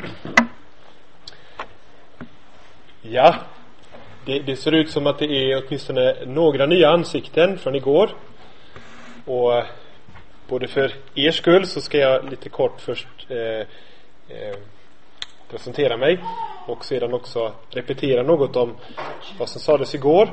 [3.02, 3.34] Ja,
[4.24, 8.10] det, det, ser ut som att det är åtminstone några nya ansikten från igår.
[9.24, 9.64] Och eh,
[10.48, 13.38] både för er skull så ska jag lite kort först eh,
[14.36, 14.56] eh,
[15.50, 16.18] presentera mig
[16.66, 18.76] och sedan också repetera något om
[19.38, 20.30] vad som sades igår.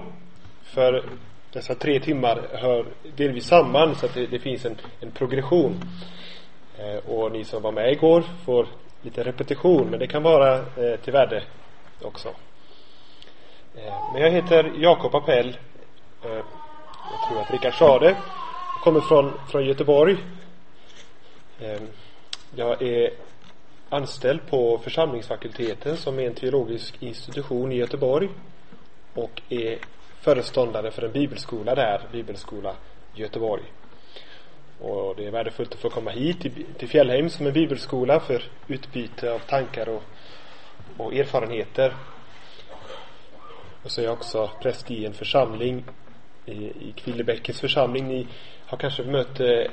[0.64, 1.04] För
[1.52, 5.82] dessa tre timmar hör delvis samman så att det, det finns en, en progression.
[6.78, 8.68] Eh, och ni som var med igår får
[9.04, 11.44] lite repetition men det kan vara eh, till värde
[12.02, 12.30] också.
[13.76, 15.58] Eh, men jag heter Jakob Appell.
[16.24, 16.32] Eh,
[17.12, 18.10] jag tror att Rickard sa det.
[18.76, 20.18] Jag kommer från, från Göteborg.
[21.60, 21.82] Eh,
[22.56, 23.10] jag är
[23.90, 28.30] anställd på församlingsfakulteten som är en teologisk institution i Göteborg
[29.14, 29.78] och är
[30.22, 32.76] föreståndare för en bibelskola där, Bibelskola
[33.14, 33.64] Göteborg.
[34.80, 36.40] Och det är värdefullt att få komma hit
[36.78, 40.04] till, Fjällheim som en bibelskola för utbyte av tankar och,
[40.98, 41.94] och erfarenheter
[43.84, 45.84] och så är jag också präst i en församling
[46.46, 48.08] i, i Kvillebäckens församling.
[48.08, 48.28] Ni
[48.66, 49.72] har kanske mött eh,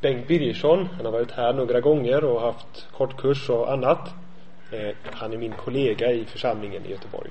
[0.00, 0.88] Bengt Birgersson.
[0.96, 4.08] Han har varit här några gånger och haft kortkurs och annat.
[4.72, 7.30] Eh, han är min kollega i församlingen i Göteborg.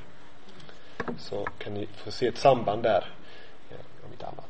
[1.18, 3.06] Så kan ni få se ett samband där.
[3.70, 4.49] Eh, om inte annat.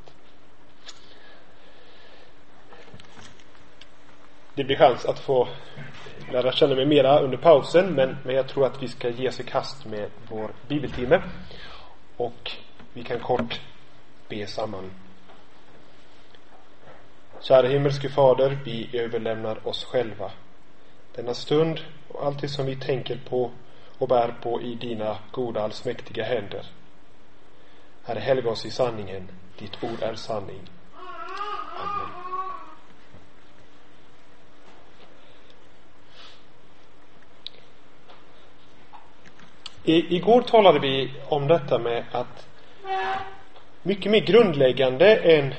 [4.60, 5.48] Det blir chans att få
[6.32, 9.40] lära känna mig mera under pausen men, men jag tror att vi ska ge oss
[9.40, 11.22] i kast med vår bibeltimme.
[12.18, 12.52] Och
[12.94, 13.62] vi kan kort
[14.30, 14.92] be samman.
[17.42, 20.32] Kära himmelske Fader, vi överlämnar oss själva.
[21.16, 23.52] Denna stund och allt det som vi tänker på
[23.98, 26.66] och bär på i dina goda allsmäktiga händer.
[28.04, 29.32] Herre, helga oss i sanningen.
[29.60, 30.62] Ditt ord är sanning.
[39.84, 42.48] I, igår talade vi om detta med att
[43.84, 45.54] mycket mer grundläggande än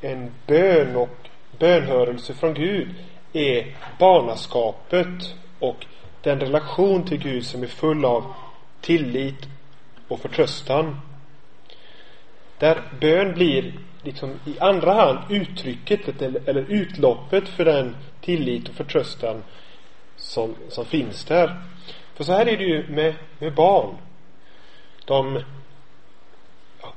[0.00, 1.28] en bön och
[1.58, 2.94] bönhörelse från Gud
[3.32, 5.86] är barnaskapet och
[6.22, 8.34] den relation till Gud som är full av
[8.80, 9.48] tillit
[10.08, 11.00] och förtröstan.
[12.58, 18.74] Där bön blir liksom i andra hand uttrycket eller, eller utloppet för den tillit och
[18.74, 19.42] förtröstan
[20.16, 21.62] som, som finns där.
[22.16, 23.96] För så här är det ju med, med barn.
[25.04, 25.42] De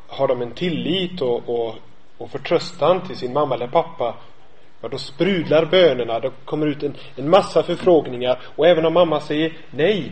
[0.07, 1.75] har de en tillit och, och,
[2.17, 4.15] och förtröstan till sin mamma eller pappa
[4.81, 6.19] Ja, då sprudlar bönerna.
[6.19, 8.39] Det kommer ut en, en massa förfrågningar.
[8.55, 10.11] Och även om mamma säger nej,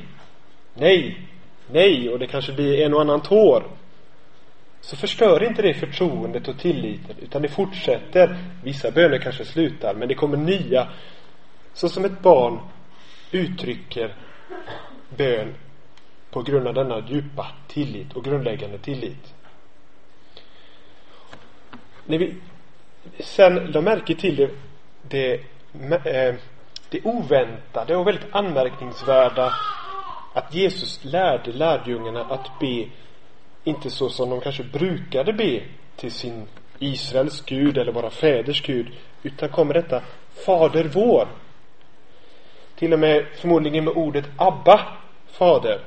[0.73, 1.27] nej,
[1.71, 3.63] nej och det kanske blir en och annan tår.
[4.81, 7.15] Så förstör inte det förtroendet och tilliten.
[7.21, 8.37] Utan det fortsätter.
[8.63, 10.87] Vissa böner kanske slutar, men det kommer nya.
[11.73, 12.59] Så som ett barn
[13.31, 14.15] uttrycker
[15.09, 15.55] bön
[16.31, 19.33] på grund av denna djupa tillit och grundläggande tillit.
[22.05, 22.35] När vi
[23.19, 24.49] sen la märke till det,
[25.01, 25.33] det,
[26.05, 26.35] eh,
[26.89, 29.53] det oväntade och väldigt anmärkningsvärda
[30.33, 32.85] att Jesus lärde lärjungarna att be
[33.63, 35.61] inte så som de kanske brukade be
[35.95, 36.47] till sin
[36.79, 38.87] Israels Gud eller våra fäders Gud
[39.23, 40.01] utan kommer detta
[40.45, 41.27] Fader vår
[42.77, 44.81] till och med förmodligen med ordet Abba
[45.31, 45.81] Fader.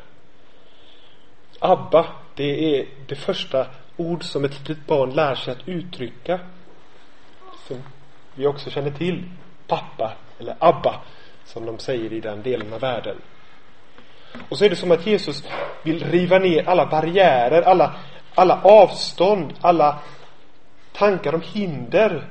[1.59, 6.41] Abba, det är det första ord som ett litet barn lär sig att uttrycka.
[7.67, 7.83] Som
[8.34, 9.31] vi också känner till.
[9.67, 11.00] Pappa, eller Abba,
[11.45, 13.17] som de säger i den delen av världen.
[14.49, 15.45] Och så är det som att Jesus
[15.83, 17.95] vill riva ner alla barriärer, alla,
[18.34, 19.99] alla avstånd, alla
[20.93, 22.31] tankar om hinder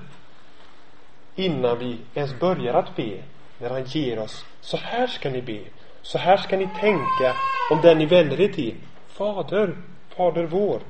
[1.35, 3.23] innan vi ens börjar att be.
[3.59, 5.59] När han ger oss, så här ska ni be.
[6.01, 7.35] Så här ska ni tänka
[7.71, 8.75] om den ni vänder er till.
[9.07, 9.77] Fader,
[10.09, 10.81] Fader vår.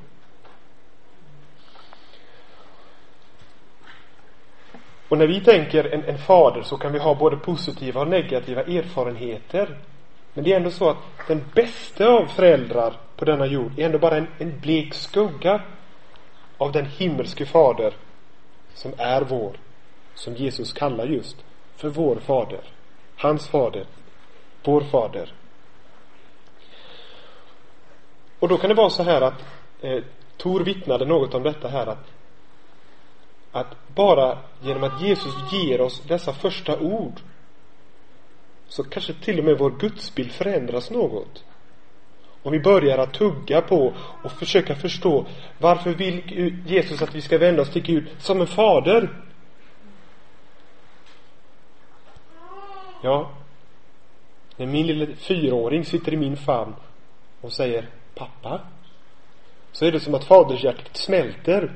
[5.10, 8.62] Och när vi tänker en, en fader så kan vi ha både positiva och negativa
[8.62, 9.78] erfarenheter.
[10.34, 10.98] Men det är ändå så att
[11.28, 15.62] den bästa av föräldrar på denna jord är ändå bara en, en blek skugga
[16.58, 17.94] av den himmelske fader
[18.74, 19.58] som är vår.
[20.16, 21.38] Som Jesus kallar just
[21.80, 22.62] för vår fader.
[23.16, 23.86] Hans fader
[24.64, 25.34] vår fader.
[28.40, 29.46] Och då kan det vara så här att
[29.82, 30.04] eh,
[30.38, 32.12] Tor vittnade något om detta här att
[33.52, 37.20] att bara genom att Jesus ger oss dessa första ord
[38.68, 41.44] så kanske till och med vår gudsbild förändras något.
[42.44, 43.94] Om vi börjar att tugga på
[44.24, 45.26] och försöka förstå
[45.58, 46.22] varför vill
[46.66, 49.29] Jesus att vi ska vända oss till Gud som en fader?
[53.02, 53.30] Ja,
[54.58, 56.76] När min lille fyraåring sitter i min famn
[57.42, 58.62] och säger pappa
[59.72, 61.72] så är det som att fadershjärtat smälter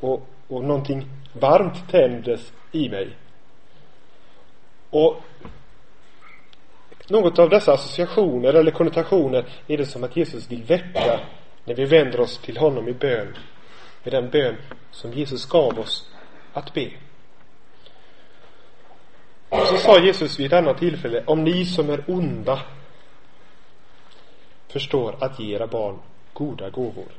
[0.00, 3.16] och, och någonting varmt tändes i mig.
[4.90, 5.16] Och
[7.08, 11.20] något av dessa associationer eller konnotationer är det som att Jesus vill väcka
[11.64, 13.36] när vi vänder oss till honom i bön
[14.04, 14.56] med den bön
[14.90, 16.10] som Jesus gav oss
[16.52, 16.90] att be.
[19.48, 22.62] Och så sa Jesus vid ett annat tillfälle, om ni som är onda
[24.68, 25.98] förstår att ge era barn
[26.32, 27.12] goda gåvor.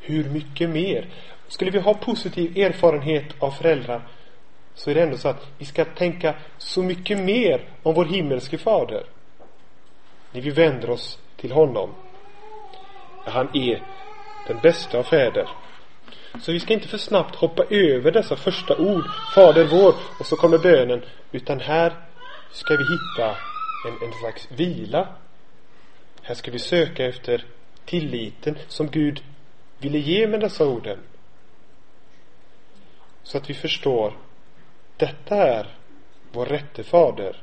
[0.00, 1.08] Hur mycket mer?
[1.48, 4.02] Skulle vi ha positiv erfarenhet av föräldrar
[4.74, 8.58] så är det ändå så att vi ska tänka så mycket mer om vår himmelske
[8.58, 9.04] fader
[10.32, 11.94] när vi vänder oss till honom.
[13.24, 13.82] Han är
[14.48, 15.48] den bästa av fäder.
[16.38, 20.36] Så vi ska inte för snabbt hoppa över dessa första ord, Fader vår, och så
[20.36, 21.96] kommer bönen, utan här
[22.50, 23.36] ska vi hitta
[23.82, 25.08] en, en slags vila.
[26.22, 27.44] Här ska vi söka efter
[27.84, 29.22] tilliten som Gud
[29.78, 30.98] ville ge med dessa orden.
[33.22, 34.16] Så att vi förstår,
[34.96, 35.66] detta är
[36.32, 37.36] vår rätte fader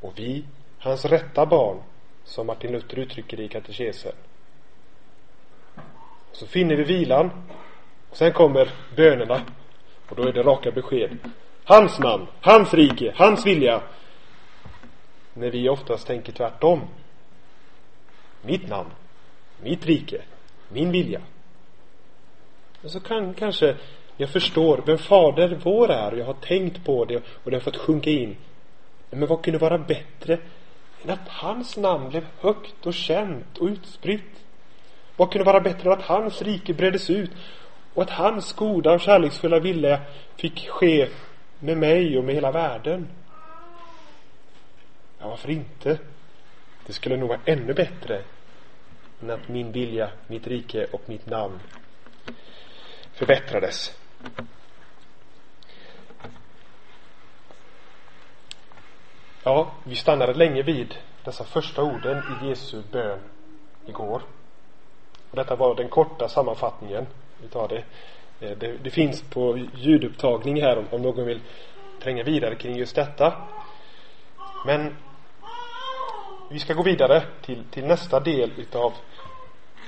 [0.00, 0.44] och vi,
[0.78, 1.82] hans rätta barn,
[2.24, 4.12] som Martin Luther uttrycker det i katekesen.
[6.32, 7.30] Så finner vi vilan
[8.14, 9.40] sen kommer bönerna
[10.08, 11.18] och då är det raka besked.
[11.64, 13.82] Hans namn, hans rike, hans vilja.
[15.34, 16.80] När vi oftast tänker tvärtom.
[18.42, 18.90] Mitt namn,
[19.62, 20.22] mitt rike,
[20.68, 21.20] min vilja.
[22.82, 23.76] Och så kan kanske
[24.16, 27.60] jag förstår vem Fader vår är och jag har tänkt på det och det har
[27.60, 28.36] fått sjunka in.
[29.10, 30.38] Men vad kunde vara bättre
[31.02, 34.44] än att hans namn blev högt och känt och utspritt?
[35.16, 37.30] Vad kunde vara bättre än att hans rike breddes ut
[37.94, 40.00] och att hans goda och kärleksfulla vilja
[40.36, 41.08] fick ske
[41.58, 43.08] med mig och med hela världen?
[45.18, 45.98] Ja, varför inte?
[46.86, 48.22] Det skulle nog vara ännu bättre
[49.22, 51.60] än att min vilja, mitt rike och mitt namn
[53.12, 53.98] förbättrades.
[59.44, 60.94] Ja, vi stannade länge vid
[61.24, 63.18] dessa första orden i Jesu bön
[63.86, 64.22] igår.
[65.30, 67.06] Och detta var den korta sammanfattningen
[67.44, 67.84] utav det.
[68.40, 71.40] Eh, det, det finns på ljudupptagning här om, om någon vill
[72.00, 73.48] tränga vidare kring just detta.
[74.66, 74.96] Men
[76.50, 78.92] vi ska gå vidare till, till nästa del utav,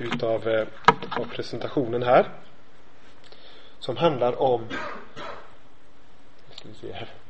[0.01, 0.67] utav, eh,
[1.03, 2.29] utav presentationen här.
[3.79, 4.69] Som handlar om
[6.55, 7.26] ska vi se här.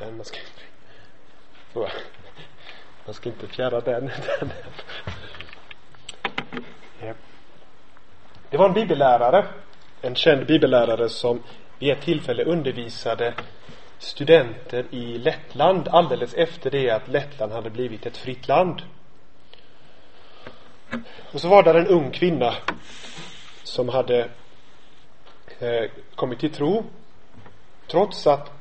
[0.00, 0.38] Den man ska.
[3.04, 4.10] Man ska inte fjärra den.
[4.40, 4.50] den.
[8.50, 9.46] Det var en bibellärare,
[10.02, 11.42] en känd bibellärare som
[11.78, 13.34] vid ett tillfälle undervisade
[13.98, 18.82] studenter i Lettland alldeles efter det att Lettland hade blivit ett fritt land.
[21.32, 22.54] Och så var där en ung kvinna
[23.62, 24.28] som hade
[25.58, 26.84] eh, kommit till tro
[27.86, 28.59] trots att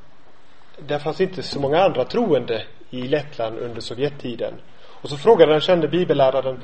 [0.88, 4.54] det fanns inte så många andra troende i Lettland under Sovjettiden.
[5.02, 6.60] Och så frågade den kände bibelläraren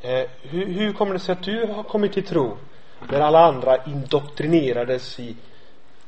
[0.00, 2.56] eh, hur, hur kommer det sig att du har kommit till tro
[3.10, 5.36] när alla andra indoktrinerades i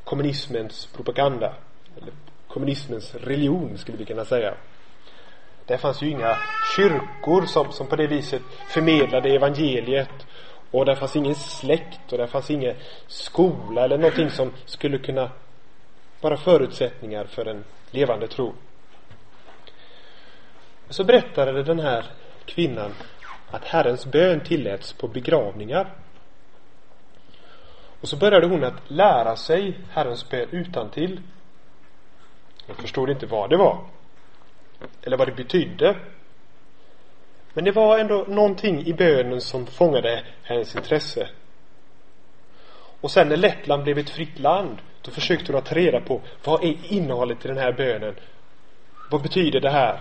[0.04, 1.54] kommunismens propaganda?
[1.96, 2.12] Eller
[2.48, 4.54] kommunismens religion skulle vi kunna säga.
[5.66, 6.36] Det fanns ju inga
[6.76, 10.26] kyrkor som, som på det viset förmedlade evangeliet
[10.70, 12.76] och det fanns ingen släkt och det fanns ingen
[13.06, 15.30] skola eller någonting som skulle kunna
[16.20, 18.54] vara förutsättningar för en levande tro.
[20.88, 22.04] Så berättade den här
[22.44, 22.94] kvinnan
[23.50, 25.92] att Herrens bön tilläts på begravningar.
[28.00, 31.20] Och så började hon att lära sig Herrens bön utan till.
[32.66, 33.84] Jag förstod inte vad det var.
[35.02, 35.96] Eller vad det betydde.
[37.52, 41.28] Men det var ändå någonting i bönen som fångade hennes intresse.
[43.00, 46.64] Och sen när Lettland blev ett fritt land då försökte hon ta reda på vad
[46.64, 48.14] är innehållet i den här bönen?
[49.10, 50.00] Vad betyder det här?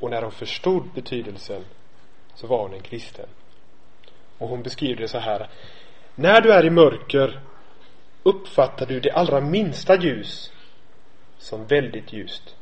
[0.00, 1.64] Och när hon förstod betydelsen
[2.34, 3.26] så var hon en kristen.
[4.38, 5.48] Och hon beskriver det så här.
[6.14, 7.40] När du är i mörker
[8.22, 10.52] uppfattar du det allra minsta ljus
[11.38, 12.56] som väldigt ljust.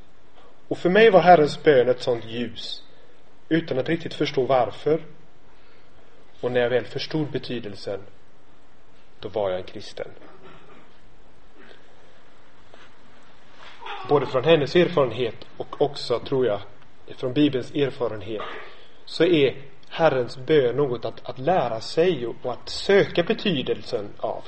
[0.69, 2.83] Och för mig var Herrens bön ett sådant ljus
[3.49, 5.03] utan att riktigt förstå varför.
[6.41, 8.01] Och när jag väl förstod betydelsen
[9.21, 10.09] då var jag en kristen.
[14.09, 16.61] Både från hennes erfarenhet och också, tror jag,
[17.17, 18.43] från Bibelns erfarenhet
[19.05, 19.57] så är
[19.89, 24.45] Herrens bön något att, att lära sig och, och att söka betydelsen av.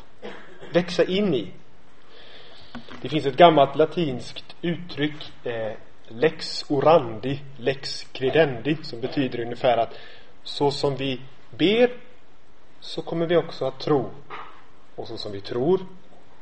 [0.72, 1.52] Växa in i.
[3.02, 5.72] Det finns ett gammalt latinskt uttryck eh,
[6.08, 9.94] lex orandi, lex credendi som betyder ungefär att
[10.42, 11.20] så som vi
[11.50, 11.90] ber
[12.80, 14.10] så kommer vi också att tro.
[14.96, 15.80] Och så som vi tror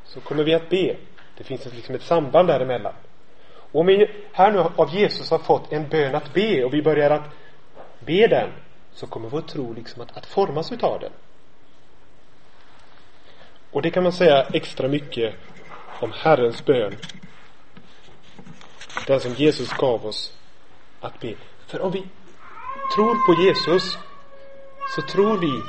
[0.05, 0.95] så kommer vi att be.
[1.37, 2.93] Det finns liksom ett samband däremellan.
[3.71, 6.81] Och om vi här nu av Jesus har fått en bön att be och vi
[6.81, 7.29] börjar att
[7.99, 8.49] be den
[8.93, 11.11] så kommer vår tro liksom att, att formas utav den.
[13.71, 15.35] Och det kan man säga extra mycket
[15.99, 16.95] om Herrens bön.
[19.07, 20.37] Den som Jesus gav oss
[20.99, 21.35] att be.
[21.67, 22.07] För om vi
[22.95, 23.97] tror på Jesus
[24.95, 25.61] så tror vi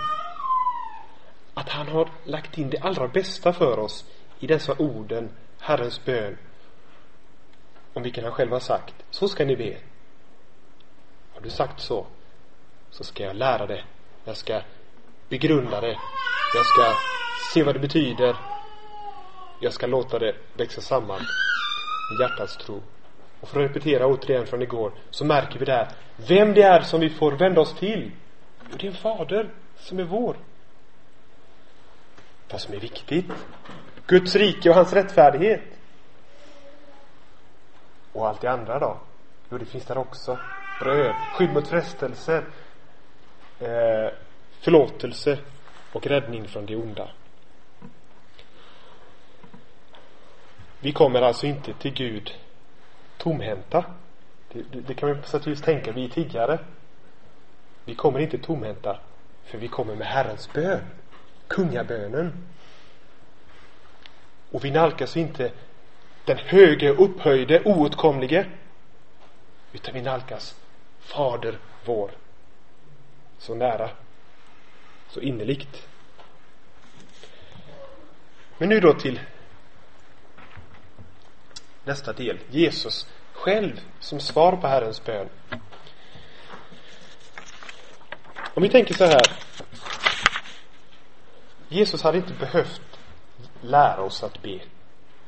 [1.55, 4.05] att han har lagt in det allra bästa för oss
[4.39, 5.31] i dessa orden,
[5.67, 6.39] Herrens bön,
[7.93, 9.77] om vilken han själv har sagt, så ska ni be.
[11.35, 12.07] Har du sagt så,
[12.91, 13.85] så ska jag lära det.
[14.25, 14.61] Jag ska
[15.29, 15.99] begrunda det.
[16.55, 16.93] Jag ska
[17.55, 18.37] se vad det betyder.
[19.59, 21.21] Jag ska låta det växa samman
[22.09, 22.83] med hjärtats tro.
[23.41, 27.01] Och för att repetera återigen från igår så märker vi där vem det är som
[27.01, 28.13] vi får vända oss till.
[28.71, 30.37] Jo, det är en fader som är vår.
[32.51, 33.33] Vad som är viktigt.
[34.07, 35.63] Guds rike och hans rättfärdighet.
[38.13, 39.01] Och allt det andra då?
[39.51, 40.39] Jo, det finns där också.
[40.79, 42.45] Bröd, skydd mot frestelser,
[43.61, 44.13] eh,
[44.61, 45.39] förlåtelse
[45.93, 47.11] och räddning från det onda.
[50.81, 52.35] Vi kommer alltså inte till Gud
[53.19, 53.85] tomhänta.
[54.53, 56.59] Det, det, det kan man på sätt och vis tänka, vi är tiggare.
[57.85, 58.99] Vi kommer inte tomhänta,
[59.45, 60.81] för vi kommer med Herrens bön,
[61.49, 62.33] kungabönen.
[64.55, 65.53] Och vi nalkas inte
[66.25, 68.47] den höge, upphöjde, oåtkomlige,
[69.73, 70.57] utan vi nalkas
[71.01, 72.11] Fader vår.
[73.39, 73.91] Så nära,
[75.09, 75.89] så innerligt.
[78.59, 79.21] Men nu då till
[81.85, 82.39] nästa del.
[82.51, 85.29] Jesus själv som svar på Herrens bön.
[88.55, 89.33] Om vi tänker så här.
[91.69, 92.94] Jesus hade inte behövt
[93.65, 94.61] lära oss att be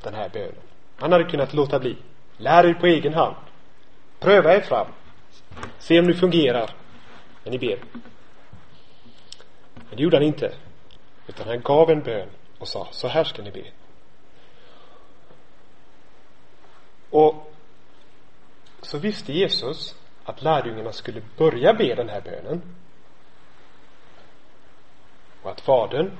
[0.02, 0.54] den här bönen.
[0.96, 1.96] Han hade kunnat låta bli.
[2.36, 3.36] Lär er på egen hand.
[4.18, 4.86] Pröva er fram.
[5.78, 6.70] Se om det fungerar
[7.44, 7.78] när ni ber.
[9.74, 10.54] Men det gjorde han inte.
[11.26, 12.28] Utan han gav en bön
[12.58, 13.64] och sa, så här ska ni be.
[17.10, 17.52] Och
[18.82, 22.62] så visste Jesus att lärjungarna skulle börja be den här bönen.
[25.42, 26.10] Och att Fadern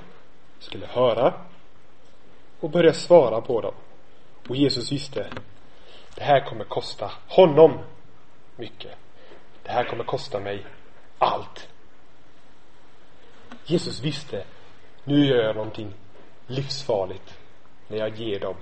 [0.59, 1.33] skulle höra
[2.59, 3.73] och börja svara på dem.
[4.47, 5.27] Och Jesus visste,
[6.15, 7.79] det här kommer kosta honom
[8.55, 8.91] mycket.
[9.63, 10.65] Det här kommer kosta mig
[11.17, 11.67] allt.
[13.65, 14.43] Jesus visste,
[15.03, 15.93] nu gör jag någonting
[16.47, 17.37] livsfarligt
[17.87, 18.55] när jag ger dem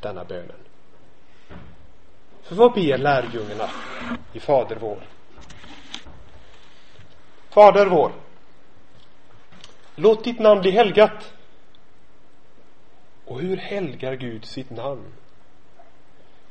[0.00, 0.56] denna bönen.
[2.42, 3.70] För vad ber lärjungarna
[4.32, 4.98] i Fader vår?
[7.50, 8.12] Fader vår,
[9.94, 11.32] låt ditt namn bli helgat.
[13.28, 15.12] Och hur helgar Gud sitt namn?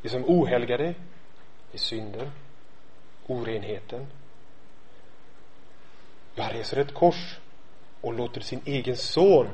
[0.01, 0.93] Det som ohelgade
[1.74, 2.31] är synden,
[3.27, 4.07] orenheten.
[6.38, 7.39] Han reser ett kors
[8.01, 9.48] och låter sin egen son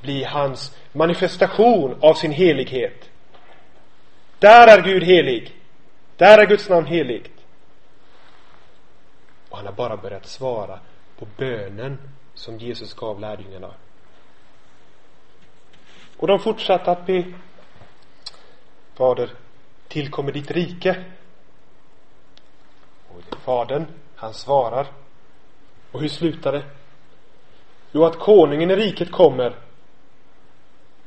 [0.00, 3.10] bli hans manifestation av sin helighet.
[4.38, 5.56] Där är Gud helig.
[6.16, 7.30] Där är Guds namn heligt.
[9.48, 10.80] Och han har bara börjat svara
[11.18, 11.98] på bönen
[12.34, 13.74] som Jesus gav lärjungarna.
[16.16, 17.24] Och de fortsatte att be.
[18.94, 19.30] Fader,
[19.88, 21.04] tillkommer ditt rike.
[23.08, 24.86] Och fadern, han svarar.
[25.92, 26.64] Och hur slutar det?
[27.92, 29.56] Jo, att konungen i riket kommer,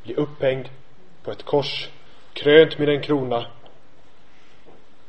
[0.03, 0.69] blir upphängd
[1.23, 1.89] på ett kors
[2.33, 3.45] krönt med en krona.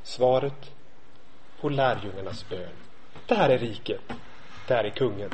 [0.02, 0.71] Svaret
[1.61, 2.73] på lärjungarnas bön.
[3.26, 4.00] Det här är riket.
[4.69, 5.30] Det här är kungen.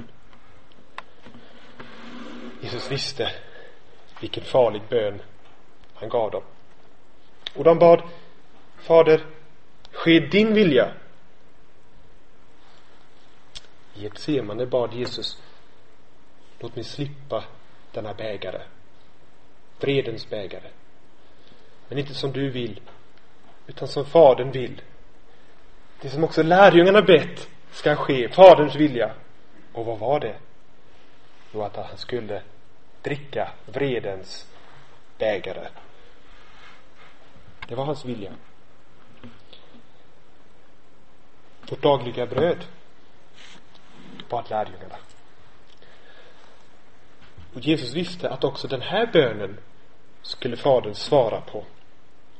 [2.61, 3.31] Jesus visste
[4.21, 5.23] vilken farlig bön
[5.95, 6.43] han gav dem.
[7.55, 8.03] Och de bad
[8.77, 9.27] Fader,
[9.93, 10.93] ske din vilja.
[13.95, 15.43] I Getsemane bad Jesus
[16.59, 17.45] Låt mig slippa
[17.93, 18.63] denna bägare.
[19.81, 20.71] Vredens bägare.
[21.89, 22.81] Men inte som du vill,
[23.67, 24.83] utan som Fadern vill.
[26.01, 29.15] Det som också lärjungarna bett ska ske, Faderns vilja.
[29.73, 30.37] Och vad var det?
[31.53, 32.43] Jo, att han skulle
[33.07, 34.47] dricka vredens
[35.19, 35.69] bägare.
[37.69, 38.33] Det var hans vilja.
[41.71, 42.65] Vårt dagliga bröd.
[44.29, 44.97] bad lärjungarna.
[47.55, 49.61] Och Jesus visste att också den här bönen
[50.23, 51.65] skulle Fadern svara på.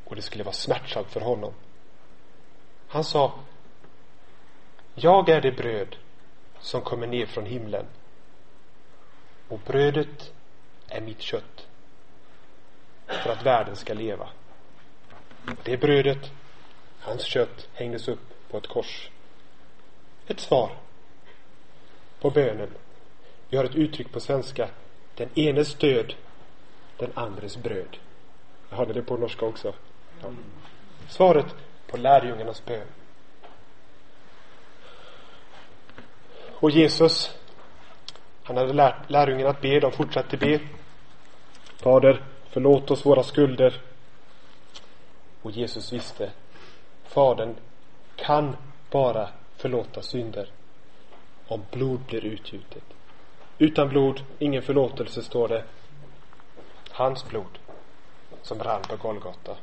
[0.05, 1.55] Och det skulle vara smärtsamt för honom.
[2.89, 3.33] Han sa
[4.95, 5.97] Jag är det bröd
[6.61, 7.87] som kommer ner från himlen.
[9.49, 10.33] Och brödet
[10.89, 11.67] är mitt kött.
[13.07, 14.29] För att världen ska leva.
[15.63, 16.31] Det brödet,
[17.01, 19.11] hans kött, hängdes upp på ett kors.
[20.27, 20.71] Ett svar
[22.21, 22.71] på bönen.
[23.49, 24.69] Vi har ett uttryck på svenska.
[25.15, 26.15] Den enes död,
[26.97, 27.97] den andres bröd.
[28.71, 29.75] Jag hade det på norska också.
[30.23, 30.29] Ja.
[31.09, 31.47] Svaret
[31.87, 32.87] på lärjungarnas bön.
[36.61, 37.39] Och Jesus,
[38.43, 40.61] han hade lärt lärjungarna att be, de fortsatte be.
[41.77, 43.81] Fader, förlåt oss våra skulder.
[45.43, 46.31] Och Jesus visste,
[47.05, 47.55] Fadern
[48.17, 48.57] kan
[48.91, 50.49] bara förlåta synder
[51.49, 52.85] om blod blir utgjutet.
[53.59, 55.65] Utan blod, ingen förlåtelse, står det.
[56.91, 57.59] Hans blod
[58.43, 59.57] som rann på Golgata.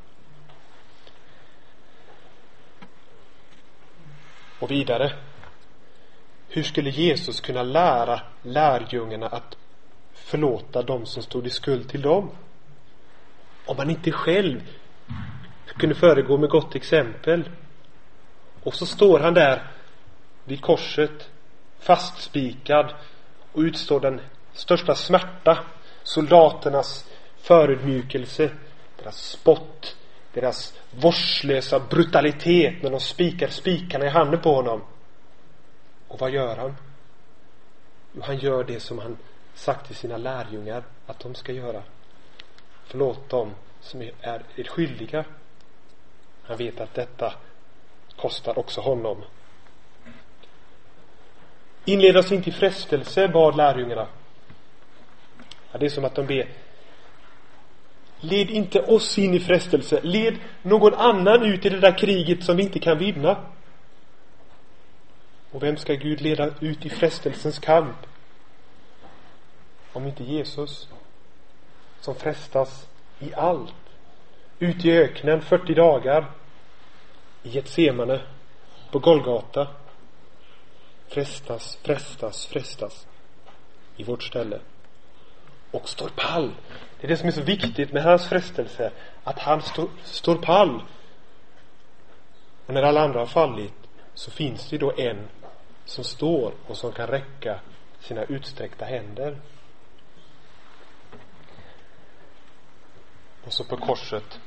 [4.59, 5.13] Och vidare.
[6.49, 9.57] Hur skulle Jesus kunna lära lärjungarna att
[10.13, 12.31] förlåta dem som stod i skuld till dem?
[13.65, 14.61] Om han inte själv
[15.77, 17.49] kunde föregå med gott exempel.
[18.63, 19.71] Och så står han där
[20.45, 21.29] vid korset
[21.79, 22.93] fastspikad
[23.51, 24.21] och utstår den
[24.53, 25.59] största smärta.
[26.03, 28.51] Soldaternas förödmjukelse,
[28.97, 29.95] deras spott,
[30.33, 34.81] deras vårdslösa brutalitet när de spikar spikarna i handen på honom.
[36.07, 36.75] Och vad gör han?
[38.13, 39.17] Jo, han gör det som han
[39.55, 41.83] sagt till sina lärjungar att de ska göra.
[42.85, 44.11] Förlåt dem som är
[44.55, 45.25] er skyldiga.
[46.43, 47.33] Han vet att detta
[48.15, 49.23] kostar också honom.
[51.85, 54.07] Inled oss inte i frestelse, bad lärjungarna.
[55.71, 56.47] Ja, det är som att de ber
[58.23, 59.99] Led inte oss in i frestelse.
[60.03, 63.37] Led någon annan ut i det där kriget som vi inte kan vinna.
[65.51, 67.97] Och vem ska Gud leda ut i frestelsens kamp?
[69.93, 70.87] Om inte Jesus,
[71.99, 72.87] som frestas
[73.19, 73.73] i allt.
[74.59, 76.31] Ut i öknen 40 dagar.
[77.43, 78.21] I Getsemane,
[78.91, 79.67] på Golgata.
[81.07, 83.07] Frestas, frestas, frestas.
[83.97, 84.59] I vårt ställe.
[85.71, 86.51] Och står pall
[87.03, 88.91] det är det som är så viktigt med hans frestelse.
[89.23, 90.83] Att han stå, står pall.
[92.65, 93.73] Och när alla andra har fallit
[94.13, 95.27] så finns det då en
[95.85, 97.59] som står och som kan räcka
[97.99, 99.37] sina utsträckta händer.
[103.45, 104.39] Och så på korset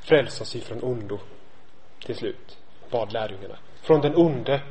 [0.00, 1.18] frälsa sig från ondo
[2.06, 2.58] till slut,
[2.90, 3.58] bad lärjungarna.
[3.82, 4.62] Från den onde.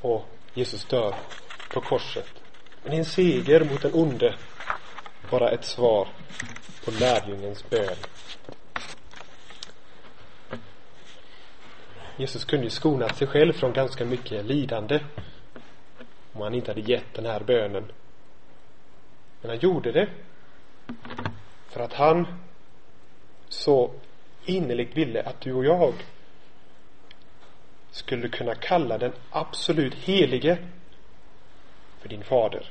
[0.00, 1.14] Och Jesus dör
[1.72, 2.26] på korset
[2.84, 4.34] men en seger mot den onde
[5.30, 6.08] bara ett svar
[6.84, 7.96] på lärjungens bön.
[12.16, 15.00] Jesus kunde ju skonat sig själv från ganska mycket lidande
[16.32, 17.92] om han inte hade gett den här bönen.
[19.40, 20.08] Men han gjorde det
[21.68, 22.26] för att han
[23.48, 23.90] så
[24.44, 25.94] innerligt ville att du och jag
[27.90, 30.58] skulle kunna kalla den absolut helige
[32.00, 32.70] för din fader.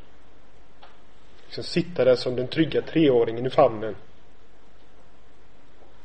[1.46, 3.96] Liksom sitta där som den trygga treåringen i famnen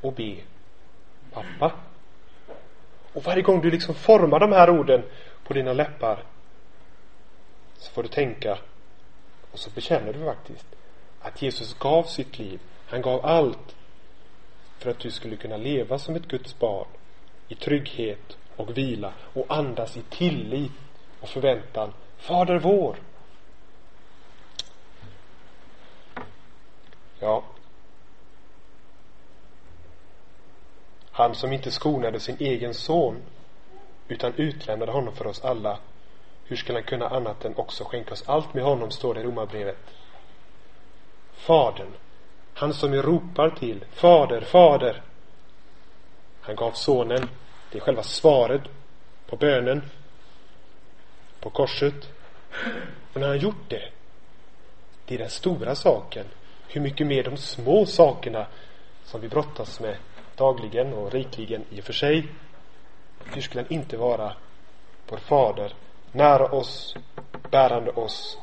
[0.01, 0.37] och be
[1.33, 1.73] pappa.
[3.13, 5.03] Och varje gång du liksom formar de här orden
[5.45, 6.25] på dina läppar
[7.79, 8.59] så får du tänka
[9.53, 10.67] och så bekänner du faktiskt
[11.25, 12.61] att Jesus gav sitt liv.
[12.87, 13.77] Han gav allt
[14.79, 16.87] för att du skulle kunna leva som ett Guds barn
[17.49, 20.73] i trygghet och vila och andas i tillit
[21.21, 21.93] och förväntan.
[22.19, 22.97] Fader vår.
[27.19, 27.45] Ja.
[31.11, 33.23] Han som inte skonade sin egen son
[34.09, 35.79] utan utlämnade honom för oss alla.
[36.45, 39.25] Hur skulle han kunna annat än också skänka oss allt med honom, står det i
[39.25, 39.79] Romarbrevet.
[41.45, 41.93] Fadern,
[42.55, 45.03] han som vi ropar till, Fader, Fader.
[46.41, 47.29] Han gav sonen,
[47.73, 48.63] det är själva svaret
[49.27, 49.83] på bönen
[51.41, 52.09] på korset.
[53.13, 53.89] Och när han gjort det,
[55.05, 56.27] det är den stora saken
[56.69, 58.47] hur mycket mer de små sakerna
[59.05, 59.97] som vi brottas med
[60.37, 62.29] dagligen och rikligen i och för sig.
[63.25, 64.37] Hur skulle han inte vara
[65.09, 65.73] vår fader,
[66.13, 66.97] nära oss,
[67.51, 68.39] bärande oss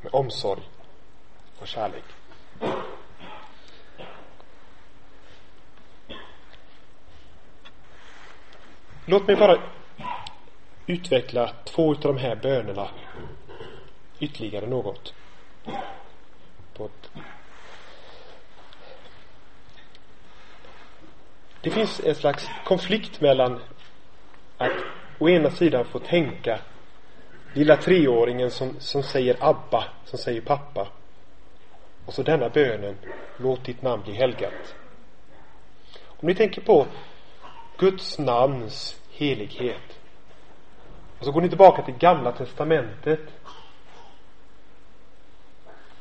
[0.00, 0.69] med omsorg
[1.60, 2.04] och kärlek.
[9.06, 9.62] Låt mig bara
[10.86, 12.88] utveckla två utav de här bönerna
[14.20, 15.14] ytterligare något.
[21.62, 23.60] Det finns en slags konflikt mellan
[24.58, 24.72] att
[25.18, 26.60] å ena sidan få tänka
[27.54, 30.88] lilla treåringen som, som säger Abba, som säger pappa.
[32.06, 32.96] Och så denna bönen,
[33.36, 34.74] låt ditt namn bli helgat.
[36.02, 36.86] Om ni tänker på
[37.78, 39.98] Guds namns helighet.
[41.18, 43.20] Och så går ni tillbaka till gamla testamentet.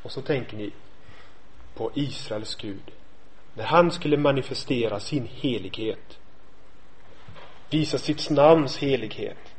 [0.02, 0.72] Och så tänker ni
[1.74, 2.92] på Israels Gud.
[3.54, 6.20] När han skulle manifestera sin helighet.
[7.70, 9.56] Visa sitt namns helighet.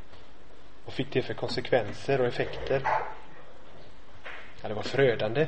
[0.85, 2.81] Vad fick det för konsekvenser och effekter?
[4.61, 5.47] Ja, det var förödande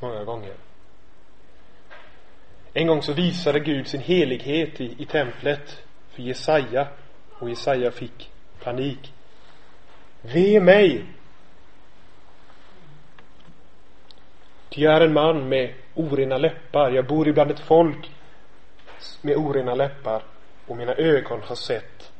[0.00, 0.54] många gånger.
[2.72, 6.88] En gång så visade Gud sin helighet i, i templet för Jesaja
[7.32, 8.30] och Jesaja fick
[8.62, 9.12] panik.
[10.20, 11.06] Ve mig!
[14.68, 16.90] Ty jag är en man med orena läppar.
[16.90, 18.10] Jag bor ibland ett folk
[19.22, 20.22] med orena läppar
[20.66, 22.12] och mina ögon har sett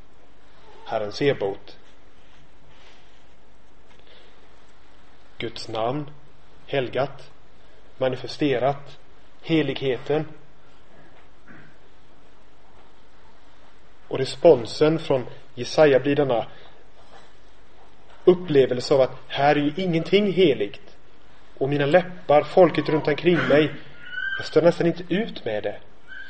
[0.86, 1.78] Herren Sebot.
[5.38, 6.10] Guds namn
[6.66, 7.30] helgat,
[7.98, 8.98] manifesterat,
[9.42, 10.24] heligheten.
[14.08, 16.46] Och responsen från Jesaja blir denna
[18.24, 20.96] upplevelse av att här är ju ingenting heligt.
[21.58, 23.74] Och mina läppar, folket runt omkring mig,
[24.36, 25.78] jag står nästan inte ut med det.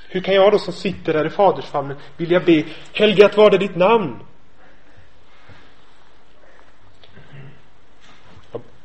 [0.08, 3.76] Hur kan jag då som sitter där i fadersfamnen vilja be Helgat var det ditt
[3.76, 4.20] namn?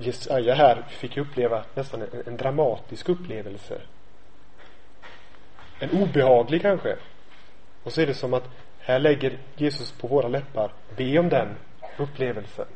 [0.02, 3.82] Jesaja här fick uppleva nästan en, en dramatisk upplevelse.
[5.80, 6.96] En obehaglig kanske.
[7.84, 11.56] Och så är det som att här lägger Jesus på våra läppar, be om den
[11.98, 12.68] upplevelsen.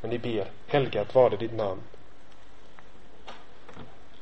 [0.00, 1.80] Men ni ber, helgat var det ditt namn.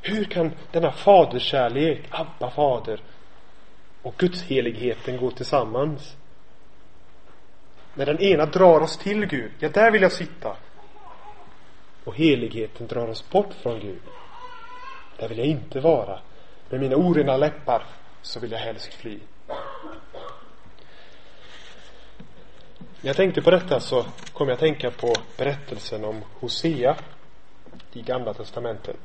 [0.03, 3.01] Hur kan denna faderskärlek, Abba fader
[4.03, 6.17] och Guds heligheten gå tillsammans?
[7.95, 10.57] När den ena drar oss till Gud, ja där vill jag sitta.
[12.09, 14.01] Och heligheten drar oss bort från Gud.
[15.17, 16.21] Där vill jag inte vara.
[16.69, 17.83] Med mina orena läppar
[18.23, 19.19] så vill jag helst fly.
[19.47, 19.57] När
[23.01, 26.97] jag tänkte på detta så kom jag att tänka på berättelsen om Hosea
[27.93, 29.01] i Gamla Testamentet.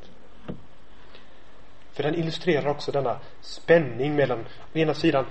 [1.94, 5.26] För den illustrerar också denna spänning mellan å ena sidan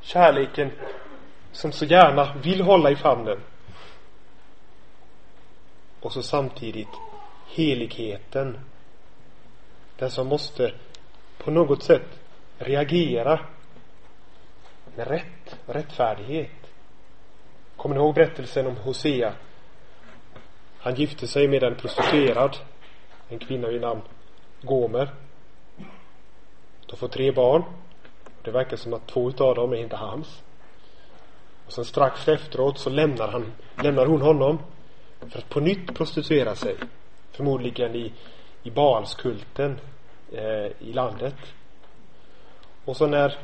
[0.00, 0.70] kärleken
[1.52, 3.38] som så gärna vill hålla i famnen
[6.00, 6.88] och så samtidigt
[7.46, 8.58] heligheten.
[9.96, 10.74] Den som måste
[11.38, 12.20] på något sätt
[12.58, 13.40] reagera
[14.96, 16.50] med rätt, rättfärdighet.
[17.76, 19.32] Kommer ni ihåg berättelsen om Hosea?
[20.78, 22.56] Han gifte sig med en prostituerad,
[23.28, 24.00] en kvinna vid namn
[24.62, 25.10] Gomer.
[26.86, 27.62] De får tre barn.
[28.42, 30.42] Det verkar som att två utav dem är inte hans.
[31.66, 34.58] Och sen strax efteråt så lämnar han, lämnar hon honom
[35.28, 36.76] för att på nytt prostituera sig.
[37.32, 38.12] Förmodligen i,
[38.62, 39.80] i Baalskulten
[40.32, 41.36] eh, i landet.
[42.84, 43.38] Och så när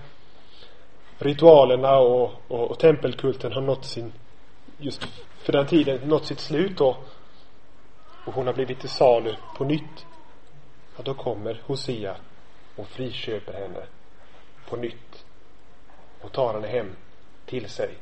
[1.19, 4.13] ritualerna och, och, och tempelkulten har nått sin
[4.79, 5.05] just
[5.39, 6.97] för den tiden nått sitt slut då
[8.27, 10.07] och hon har blivit till salu på nytt
[10.97, 12.17] ja, då kommer Hosea
[12.77, 13.87] och friköper henne
[14.69, 15.25] på nytt
[16.21, 16.97] och tar henne hem
[17.47, 17.95] till sig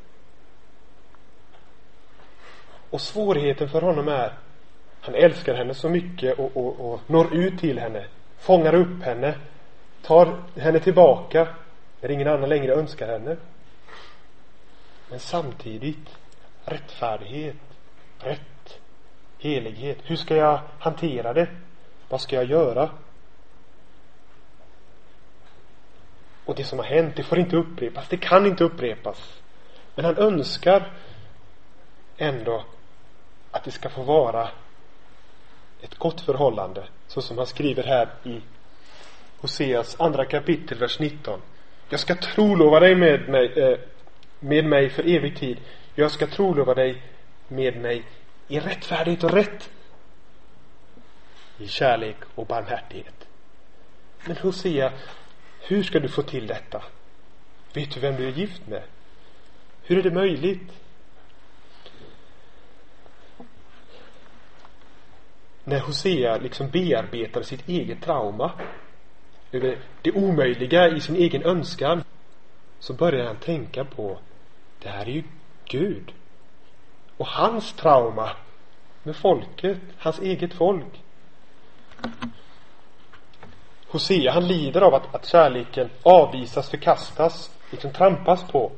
[2.95, 4.39] och svårigheten för honom är
[5.01, 8.07] han älskar henne så mycket och, och, och når ut till henne
[8.39, 9.35] fångar upp henne
[10.03, 11.49] tar henne tillbaka
[12.01, 13.37] när ingen annan längre önskar henne
[15.11, 16.17] men samtidigt
[16.65, 17.57] rättfärdighet,
[18.19, 18.81] rätt,
[19.39, 19.99] helighet.
[20.03, 21.49] Hur ska jag hantera det?
[22.09, 22.91] Vad ska jag göra?
[26.45, 28.09] Och det som har hänt, det får inte upprepas.
[28.09, 29.43] Det kan inte upprepas.
[29.95, 30.93] Men han önskar
[32.17, 32.65] ändå
[33.55, 34.49] att det ska få vara
[35.81, 36.85] ett gott förhållande.
[37.07, 38.41] Så som han skriver här i
[39.41, 41.41] Hoseas andra kapitel, vers 19.
[41.89, 43.79] Jag ska trolova dig med mig, eh,
[44.41, 45.59] med mig för evig tid.
[45.95, 47.03] Jag ska trolova dig
[47.49, 48.05] med mig
[48.49, 49.71] i rättfärdighet och rätt.
[51.59, 53.29] I kärlek och barmhärtighet.
[54.27, 54.93] Men Hosea,
[55.61, 56.83] hur ska du få till detta?
[57.73, 58.83] Vet du vem du är gift med?
[59.83, 60.73] Hur är det möjligt?
[65.65, 68.53] När Hosea liksom bearbetar sitt eget trauma
[69.53, 72.05] över det omöjliga i sin egen önskan
[72.79, 74.19] så börjar han tänka på
[74.79, 75.23] det här är ju
[75.65, 76.13] Gud.
[77.17, 78.31] och hans trauma
[79.03, 81.03] med folket, hans eget folk.
[83.89, 88.73] Hosea han lider av att, att kärleken avvisas, förkastas, liksom trampas på.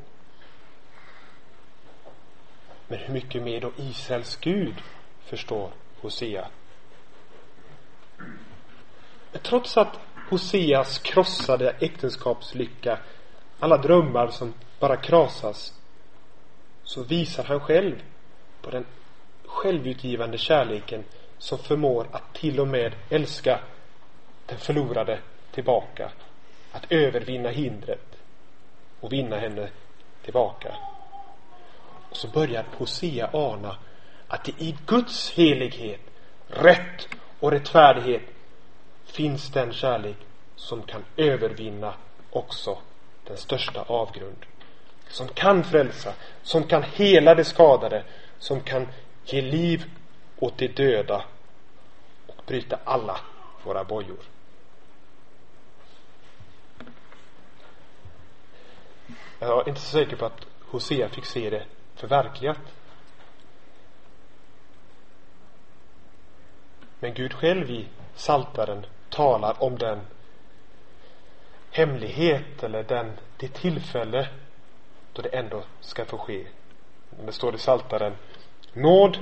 [2.89, 4.75] Men hur mycket mer då Israels Gud
[5.25, 5.71] förstår
[6.01, 6.49] Hosea.
[9.43, 12.99] Trots att Hoseas krossade äktenskapslycka,
[13.59, 15.73] alla drömmar som bara krasas,
[16.85, 18.03] så visar han själv
[18.63, 18.87] på den
[19.45, 21.05] självutgivande kärleken
[21.39, 23.61] som förmår att till och med älska
[24.47, 25.21] den förlorade
[25.51, 26.11] tillbaka.
[26.73, 28.17] Att övervinna hindret
[29.01, 29.69] och vinna henne
[30.23, 30.77] tillbaka.
[32.11, 33.77] Och så börjar Hosea ana
[34.29, 36.01] att det i Guds helighet,
[36.49, 37.09] rätt
[37.41, 38.23] och rättfärdighet
[39.07, 40.17] finns den kärlek
[40.57, 41.95] som kan övervinna
[42.31, 42.79] också
[43.25, 44.47] den största avgrund.
[45.09, 48.05] Som kan frälsa, som kan hela det skadade,
[48.39, 48.89] som kan
[49.25, 49.85] ge liv
[50.39, 51.25] åt de döda
[52.27, 53.21] och bryta alla
[53.65, 54.19] våra bojor.
[59.39, 61.65] Jag är inte så säker på att Hosea fick se det
[61.95, 62.61] förverkligat.
[67.01, 70.01] Men Gud själv i Saltaren talar om den
[71.71, 74.29] hemlighet eller den, det tillfälle
[75.13, 76.47] då det ändå ska få ske.
[77.27, 78.17] Det står i Saltaren
[78.73, 79.19] Nåd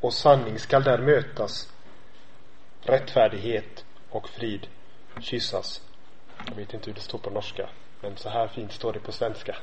[0.00, 1.72] och sanning skall där mötas.
[2.80, 4.66] Rättfärdighet och frid
[5.20, 5.82] kyssas.
[6.48, 7.68] Jag vet inte hur det står på norska,
[8.00, 9.56] men så här fint står det på svenska.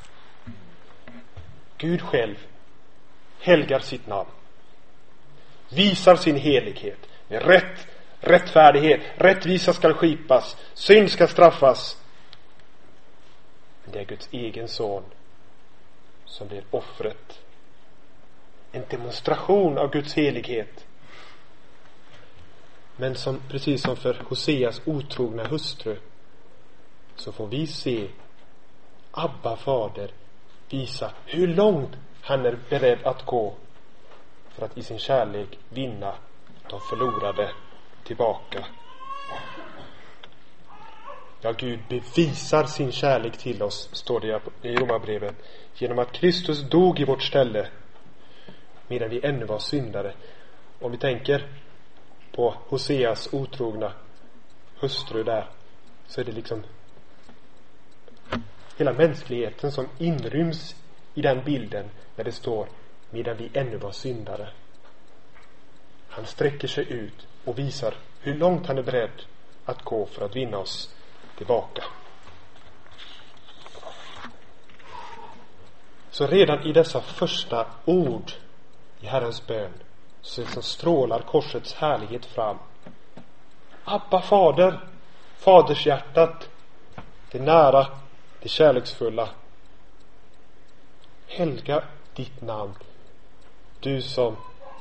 [1.77, 2.35] Gud själv
[3.39, 4.29] helgar sitt namn.
[5.69, 7.87] Visar sin helighet med rätt,
[8.19, 9.01] rättfärdighet.
[9.15, 10.57] Rättvisa skall skipas.
[10.73, 12.03] Synd ska straffas.
[13.83, 15.03] Men det är Guds egen son
[16.25, 17.39] som blir offret
[18.71, 20.85] en demonstration av Guds helighet.
[22.95, 25.97] Men som, precis som för Hoseas otrogna hustru
[27.15, 28.07] så får vi se
[29.11, 30.11] Abba fader
[30.69, 33.55] visa hur långt han är beredd att gå
[34.49, 36.15] för att i sin kärlek vinna
[36.69, 37.51] de förlorade
[38.09, 38.65] tillbaka.
[41.41, 45.35] Ja, Gud bevisar sin kärlek till oss, står det i Romarbrevet,
[45.75, 47.67] genom att Kristus dog i vårt ställe
[48.87, 50.13] medan vi ännu var syndare.
[50.79, 51.47] Om vi tänker
[52.31, 53.93] på Hoseas otrogna
[54.79, 55.49] hustru där
[56.07, 56.63] så är det liksom
[58.77, 60.75] hela mänskligheten som inryms
[61.13, 62.67] i den bilden när det står
[63.09, 64.49] medan vi ännu var syndare.
[66.07, 69.21] Han sträcker sig ut och visar hur långt han är beredd
[69.65, 70.95] att gå för att vinna oss
[71.37, 71.83] tillbaka.
[76.11, 78.31] Så redan i dessa första ord
[78.99, 79.73] i Herrens bön
[80.21, 82.57] så liksom strålar korsets härlighet fram.
[83.83, 84.79] Abba fader,
[85.37, 86.49] fadershjärtat,
[87.31, 87.87] det nära,
[88.41, 89.29] det kärleksfulla.
[91.27, 91.83] Helga
[92.13, 92.75] ditt namn,
[93.79, 94.35] du som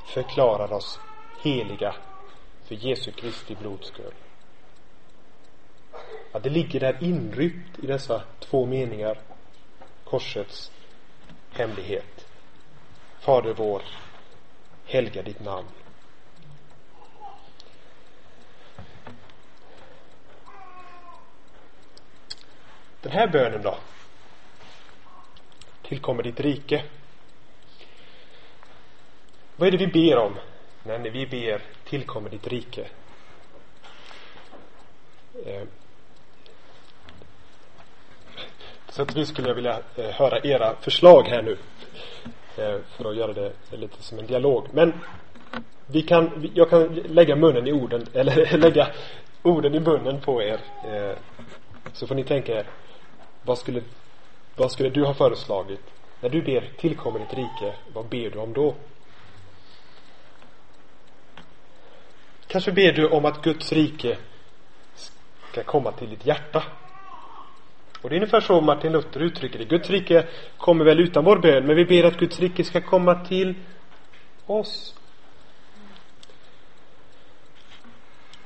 [0.05, 0.99] förklarar oss
[1.37, 1.95] heliga
[2.69, 4.13] för Jesu Kristi blods skull.
[6.31, 9.19] Ja, det ligger där inryckt i dessa två meningar,
[10.03, 10.71] korsets
[11.51, 12.27] hemlighet.
[13.19, 13.81] Fader vår,
[14.85, 15.67] helga ditt namn.
[23.01, 23.77] Den här bönen då?
[25.81, 26.83] Tillkommer ditt rike.
[29.55, 30.35] Vad är det vi ber om
[30.83, 32.87] Nej, vi ber tillkommer ditt rike?
[35.45, 35.63] Eh,
[38.89, 41.57] så att vi skulle vilja eh, höra era förslag här nu.
[42.57, 44.67] Eh, för att göra det lite som en dialog.
[44.71, 44.93] Men
[45.87, 48.87] vi kan, jag kan lägga munnen i orden, eller lägga
[49.43, 50.59] orden i munnen på er.
[51.93, 52.65] Så får ni tänka er,
[53.43, 53.81] vad skulle,
[54.55, 55.81] vad skulle du ha föreslagit?
[56.21, 58.75] När du ber tillkommer ditt rike, vad ber du om då?
[62.49, 64.17] Kanske ber du om att Guds rike
[65.51, 66.63] ska komma till ditt hjärta.
[68.01, 69.65] Och det är ungefär så Martin Luther uttrycker det.
[69.65, 73.25] Guds rike kommer väl utan vår bön, men vi ber att Guds rike ska komma
[73.25, 73.55] till
[74.45, 74.95] oss.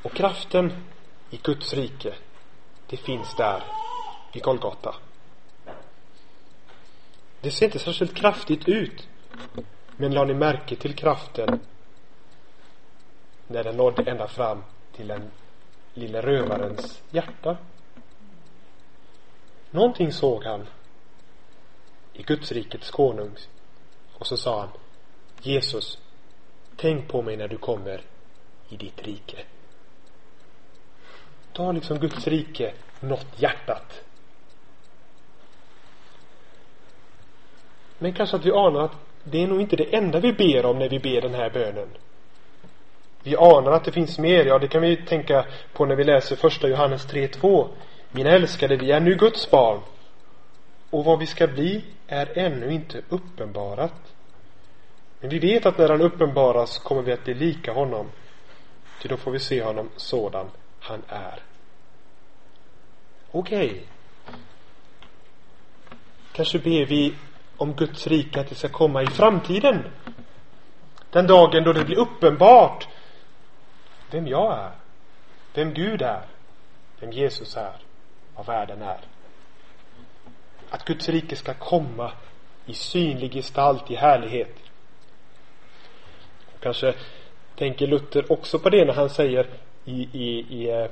[0.02, 0.74] Och kraften
[1.30, 2.13] i Guds rike,
[2.89, 3.63] det finns där
[4.34, 4.96] i Golgata.
[7.42, 9.08] Det ser inte särskilt kraftigt ut.
[9.98, 11.60] Men la ni märke till kraften
[13.54, 14.63] när den nådde ända fram
[14.96, 15.32] till den
[15.94, 17.58] lille rövarens hjärta?
[19.72, 20.68] Någonting såg han
[22.13, 23.36] i Gudsrikets konung
[24.13, 24.70] och så sa han
[25.42, 26.00] Jesus,
[26.76, 28.02] tänk på mig när du kommer
[28.70, 29.38] i ditt rike.
[31.52, 34.04] Då har liksom Guds rike nått hjärtat.
[37.98, 40.80] Men kanske att vi anar att det är nog inte det enda vi ber om
[40.80, 41.89] när vi ber den här bönen.
[43.23, 46.36] Vi anar att det finns mer, ja det kan vi tänka på när vi läser
[46.36, 47.67] första Johannes 3.2.
[48.12, 49.79] Mina älskade, vi är nu Guds barn
[50.89, 53.93] och vad vi ska bli är ännu inte uppenbarat.
[55.19, 58.12] Men vi vet att när han uppenbaras kommer vi att bli lika honom.
[59.01, 60.45] Ty då får vi se honom sådan
[60.79, 61.39] han är.
[63.31, 63.65] Okej.
[63.65, 63.79] Okay.
[66.31, 67.13] Kanske ber vi
[67.57, 69.83] om Guds rike att det ska komma i framtiden.
[71.09, 72.88] Den dagen då det blir uppenbart
[74.13, 74.71] vem jag är,
[75.54, 76.21] vem Gud är,
[76.99, 77.76] vem Jesus är,
[78.36, 78.99] vad världen är.
[80.69, 82.12] Att Guds rike ska komma
[82.65, 84.56] i synlig gestalt, i härlighet.
[86.60, 86.93] Kanske
[87.56, 89.49] tänker Luther också på det när han säger
[89.86, 90.88] i, i, i eh,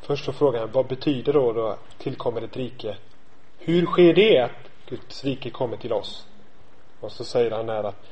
[0.00, 2.96] Först så frågar han vad betyder då, då tillkommer ett rike?
[3.58, 6.26] Hur sker det att Guds rike kommer till oss?
[7.00, 8.06] Och så säger han här att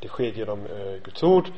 [0.00, 1.50] det sker genom eh, Guds ord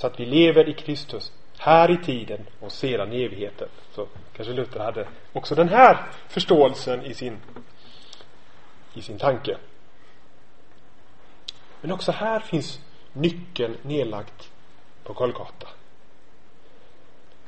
[0.00, 3.68] så att vi lever i Kristus här i tiden och sedan i evigheten.
[3.92, 7.38] Så kanske Luther hade också den här förståelsen i sin,
[8.94, 9.58] i sin tanke.
[11.80, 12.80] Men också här finns
[13.12, 14.50] nyckeln nedlagt
[15.04, 15.68] på Golgata.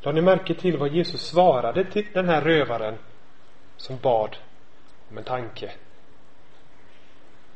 [0.01, 2.99] La ni märke till vad Jesus svarade till den här rövaren
[3.77, 4.37] som bad
[5.11, 5.73] om en tanke?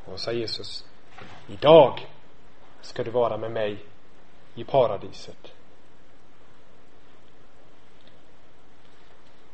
[0.05, 0.85] Och sa Jesus,
[1.49, 2.07] idag
[2.81, 3.79] ska du vara med mig
[4.57, 5.53] i paradiset.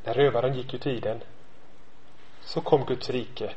[0.05, 1.23] När rövaren gick ur tiden
[2.41, 3.55] så kom Guds rike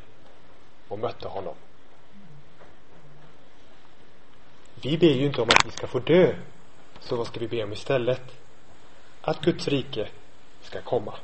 [0.88, 1.54] och mötte honom.
[4.82, 6.34] Vi ber ju inte om att vi ska få dö.
[7.00, 8.22] Så vad ska vi be om istället?
[9.20, 10.08] Att Guds rike
[10.60, 11.14] ska komma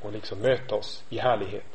[0.00, 1.66] och liksom möta oss i härlighet.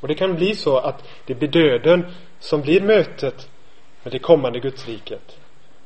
[0.00, 3.48] Och det kan bli så att det blir döden som blir mötet
[4.02, 5.39] med det kommande Gudsriket.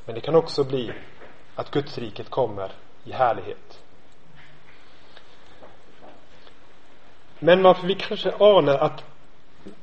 [0.07, 0.93] Men det kan också bli
[1.55, 2.73] att Gudsriket kommer
[3.05, 3.83] i härlighet.
[7.39, 9.05] Men varför vi kanske anar att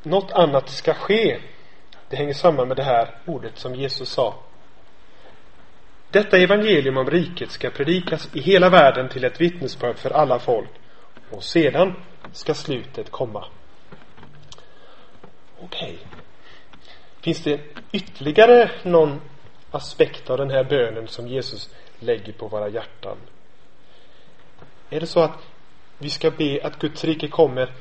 [0.04, 1.40] något annat ska ske,
[2.10, 4.36] det hänger samman med det här ordet som Jesus sa.
[6.12, 10.70] Detta evangelium om riket ska predikas i hela världen till ett vittnesbörd för alla folk
[11.30, 11.94] och sedan
[12.32, 13.46] ska slutet komma.
[15.60, 15.94] Okej.
[15.94, 15.98] Okay.
[17.22, 17.60] Finns det
[17.92, 19.22] ytterligare någon
[19.72, 23.18] aspekt av den här bönen som Jesus lägger på våra hjärtan?
[24.90, 25.38] Är det så att
[25.98, 27.74] vi ska be att Guds rike kommer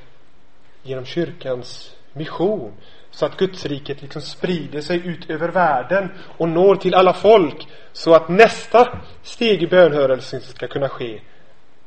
[0.82, 2.72] genom kyrkans mission
[3.10, 7.68] så att Guds riket liksom sprider sig ut över världen och når till alla folk
[7.92, 11.20] så att nästa steg i bönhörelsen ska kunna ske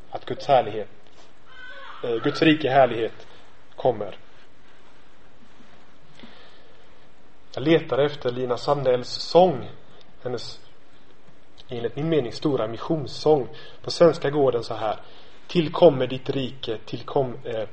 [0.09, 0.89] att Guds härlighet
[2.01, 3.27] eh, Guds rike härlighet
[3.75, 4.17] kommer.
[7.53, 9.69] Jag letar efter Lina Sandells sång
[10.23, 10.59] hennes
[11.69, 13.47] enligt min mening stora missionssång.
[13.81, 14.99] På svenska går den så här.
[15.47, 17.67] Tillkommer ditt rike, tillkom, eh,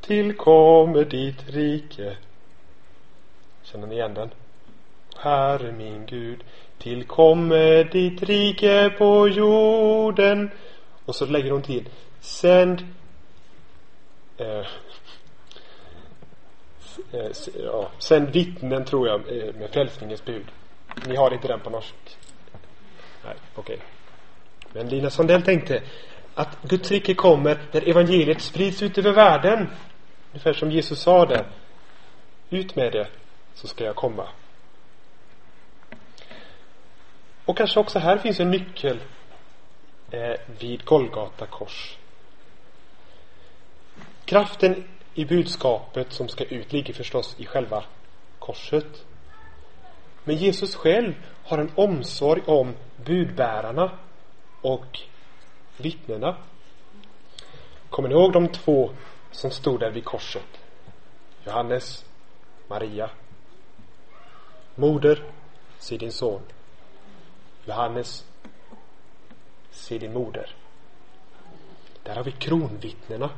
[0.00, 2.16] tillkommer ditt rike.
[3.62, 4.30] Känner ni igen den?
[5.16, 6.44] Herre min Gud,
[6.78, 10.50] tillkommer ditt rike på jorden.
[11.04, 11.88] Och så lägger hon till,
[12.20, 12.86] sänd
[14.36, 14.66] eh,
[17.12, 17.30] eh,
[17.64, 20.46] ja, sänd vittnen tror jag eh, med frälsningens bud.
[21.06, 21.94] Ni har inte den på norsk?
[23.24, 23.74] Nej, okej.
[23.74, 23.86] Okay.
[24.72, 25.82] Men Lina Sandell tänkte
[26.34, 29.68] att Guds rike kommer när evangeliet sprids ut över världen.
[30.32, 31.46] Ungefär som Jesus sa det.
[32.50, 33.08] Ut med det,
[33.54, 34.28] så ska jag komma.
[37.44, 39.00] Och kanske också här finns en nyckel
[40.10, 41.96] eh, vid Golgata kors.
[44.24, 44.84] Kraften
[45.14, 47.84] i budskapet som ska ut ligger förstås i själva
[48.38, 49.04] korset.
[50.24, 51.14] Men Jesus själv
[51.44, 53.98] har en omsorg om budbärarna
[54.60, 55.00] och
[55.76, 56.36] vittnena.
[57.90, 58.90] Kommer ni ihåg de två
[59.30, 60.60] som stod där vid korset?
[61.44, 62.04] Johannes,
[62.68, 63.10] Maria.
[64.74, 65.24] Moder,
[65.78, 66.42] se din son.
[67.64, 68.26] Johannes,
[69.70, 70.54] se din moder.
[72.02, 73.30] Där har vi kronvittnena.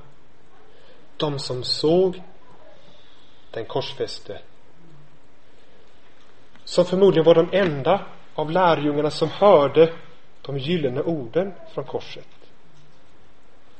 [1.16, 2.22] De som såg
[3.50, 4.40] den korsfäste
[6.64, 9.92] som förmodligen var de enda av lärjungarna som hörde
[10.42, 12.28] de gyllene orden från korset.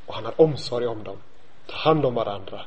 [0.07, 1.17] Och han har omsorg om dem,
[1.67, 2.67] tar hand om varandra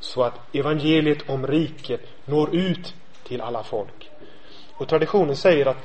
[0.00, 4.10] så att evangeliet om riket når ut till alla folk.
[4.74, 5.76] Och traditionen säger att,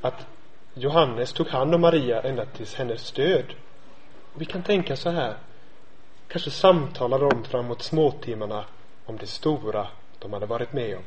[0.00, 0.26] att
[0.74, 3.54] Johannes tog hand om Maria ända tills hennes död.
[4.34, 5.36] Och vi kan tänka så här.
[6.28, 8.64] Kanske samtalade de framåt småtimmarna
[9.06, 9.88] om det stora
[10.18, 11.04] de hade varit med om.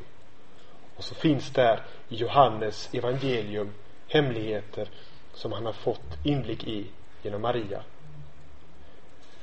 [0.96, 3.72] Och så finns där i Johannes evangelium
[4.08, 4.88] hemligheter
[5.34, 6.86] som han har fått inblick i
[7.22, 7.82] genom Maria.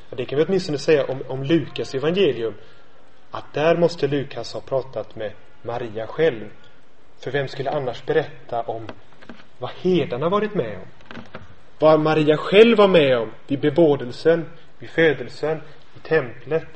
[0.10, 2.54] Och det kan vi åtminstone säga om, om Lukas evangelium
[3.32, 5.32] att där måste Lukas ha pratat med
[5.62, 6.50] Maria själv.
[7.20, 8.88] För vem skulle annars berätta om
[9.58, 10.88] vad herdarna varit med om?
[11.80, 15.62] Vad Maria själv var med om vid bebådelsen, vid födelsen,
[15.96, 16.68] i templet.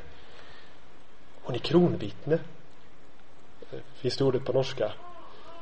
[1.42, 2.38] Hon är kronvittne.
[3.94, 4.92] Finns det ordet på norska?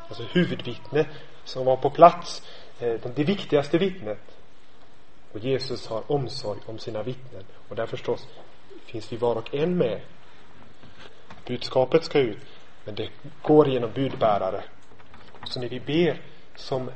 [0.09, 1.07] Alltså huvudvittne
[1.45, 2.43] som var på plats.
[2.79, 4.39] Eh, det viktigaste vittnet.
[5.33, 7.45] Och Jesus har omsorg om sina vittnen.
[7.69, 8.29] Och där förstås
[8.87, 10.01] finns vi var och en med.
[11.47, 12.47] Budskapet ska ut,
[12.85, 13.09] men det
[13.43, 14.65] går genom budbärare.
[15.45, 16.21] Så när vi ber
[16.57, 16.91] som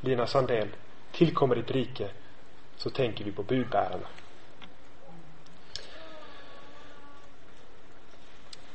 [0.00, 0.68] Lina Sandell,
[1.12, 2.10] tillkommer ditt rike,
[2.76, 4.06] så tänker vi på budbärarna.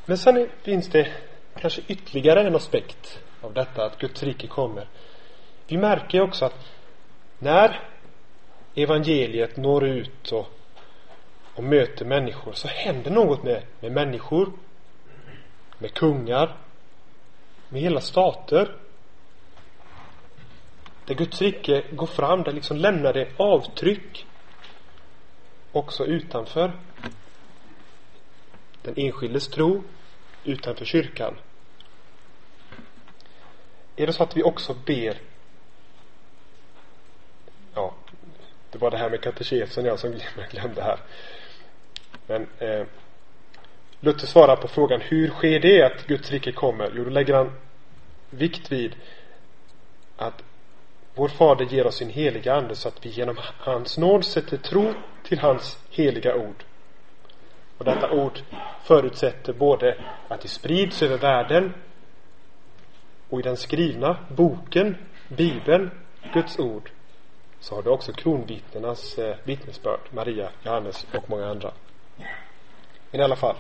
[0.06, 1.14] Men sen finns det
[1.58, 4.88] kanske ytterligare en aspekt av detta att Guds rike kommer.
[5.68, 6.66] Vi märker också att
[7.40, 7.80] när
[8.76, 10.48] evangeliet når ut och,
[11.56, 14.52] och möter människor så händer något med, med människor,
[15.78, 16.58] med kungar,
[17.70, 18.76] med hela stater.
[21.06, 24.26] Där Guds rike går fram, där liksom lämnar det avtryck
[25.72, 26.72] också utanför
[28.82, 29.84] den enskildes tro,
[30.44, 31.36] utanför kyrkan.
[33.98, 35.18] Är det så att vi också ber
[37.74, 37.94] ja,
[38.72, 40.16] det var det här med katekesen jag som
[40.52, 41.00] glömde här.
[42.28, 42.86] Men eh,
[44.00, 46.92] Luther svarar på frågan hur sker det att Guds rike kommer?
[46.96, 47.52] Jo, då lägger han
[48.30, 48.96] vikt vid
[50.18, 50.44] att
[51.16, 54.94] vår fader ger oss sin heliga ande så att vi genom hans nåd sätter tro
[55.24, 56.64] till hans heliga ord.
[57.78, 58.40] Och detta ord
[58.84, 61.74] förutsätter både att det sprids över världen
[63.30, 64.98] och i den skrivna boken,
[65.28, 65.92] Bibeln,
[66.34, 66.90] Guds ord
[67.60, 71.72] så har du också kronvittnenas eh, vittnesbörd, Maria, Johannes och många andra.
[73.12, 73.56] Men i alla fall.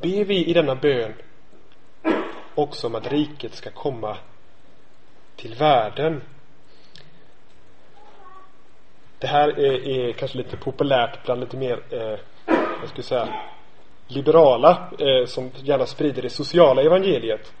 [0.00, 1.14] Ber vi i denna bön
[2.54, 4.16] också om att riket ska komma
[5.36, 6.22] till världen.
[9.18, 12.18] Det här är, är kanske lite populärt bland lite mer, eh,
[12.80, 13.28] jag skulle säga,
[14.08, 17.52] liberala eh, som gärna sprider det sociala evangeliet.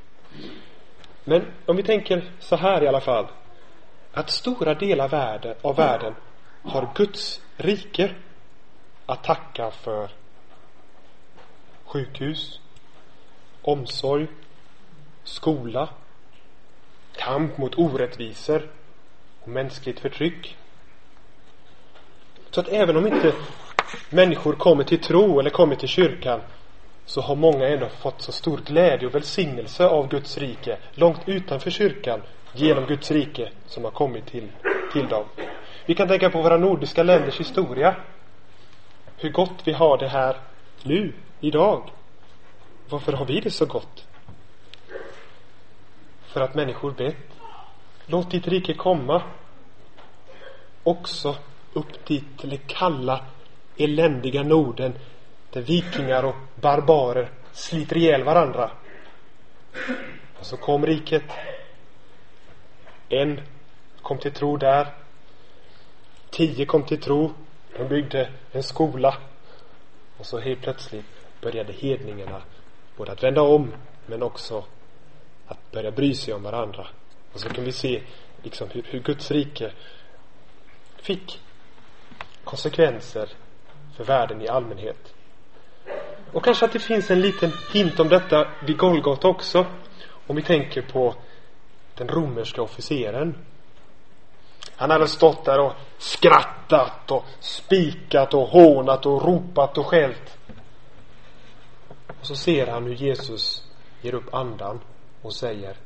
[1.24, 3.26] Men om vi tänker så här i alla fall
[4.12, 6.14] att stora delar världen, av världen
[6.62, 8.14] har Guds rike
[9.06, 10.08] att tacka för
[11.84, 12.60] sjukhus,
[13.62, 14.26] omsorg,
[15.24, 15.88] skola,
[17.16, 18.70] kamp mot orättvisor
[19.42, 20.56] och mänskligt förtryck.
[22.50, 23.32] Så att även om inte
[24.10, 26.40] människor kommer till tro eller kommer till kyrkan
[27.04, 31.70] så har många ändå fått så stor glädje och välsignelse av Guds rike långt utanför
[31.70, 32.22] kyrkan
[32.52, 34.48] genom Guds rike som har kommit till,
[34.92, 35.24] till dem.
[35.86, 37.96] Vi kan tänka på våra nordiska länders historia.
[39.16, 40.36] Hur gott vi har det här
[40.82, 41.90] nu, idag.
[42.88, 44.06] Varför har vi det så gott?
[46.26, 47.16] För att människor bett.
[48.06, 49.22] Låt ditt rike komma.
[50.82, 51.36] Också
[51.72, 53.24] upp dit till det kalla,
[53.76, 54.92] eländiga Norden
[55.50, 58.70] där vikingar och barbarer sliter ihjäl varandra.
[60.38, 61.24] Och så kom riket
[63.08, 63.40] en
[64.02, 64.94] kom till tro där.
[66.30, 67.32] Tio kom till tro.
[67.76, 69.14] De byggde en skola.
[70.18, 71.04] Och så helt plötsligt
[71.40, 72.42] började hedningarna
[72.96, 73.74] både att vända om
[74.06, 74.64] men också
[75.46, 76.86] att börja bry sig om varandra.
[77.32, 78.02] Och så kan vi se
[78.42, 79.72] liksom hur, hur Guds rike
[80.96, 81.40] fick
[82.44, 83.28] konsekvenser
[83.96, 85.14] för världen i allmänhet.
[86.32, 89.66] Och kanske att det finns en liten hint om detta vid Golgata också.
[90.26, 91.14] Om vi tänker på
[91.94, 93.38] den romerska officeren.
[94.76, 100.38] Han hade stått där och skrattat och spikat och hånat och ropat och skällt.
[102.20, 103.68] Och så ser han hur Jesus
[104.02, 104.80] ger upp andan
[105.22, 105.76] och säger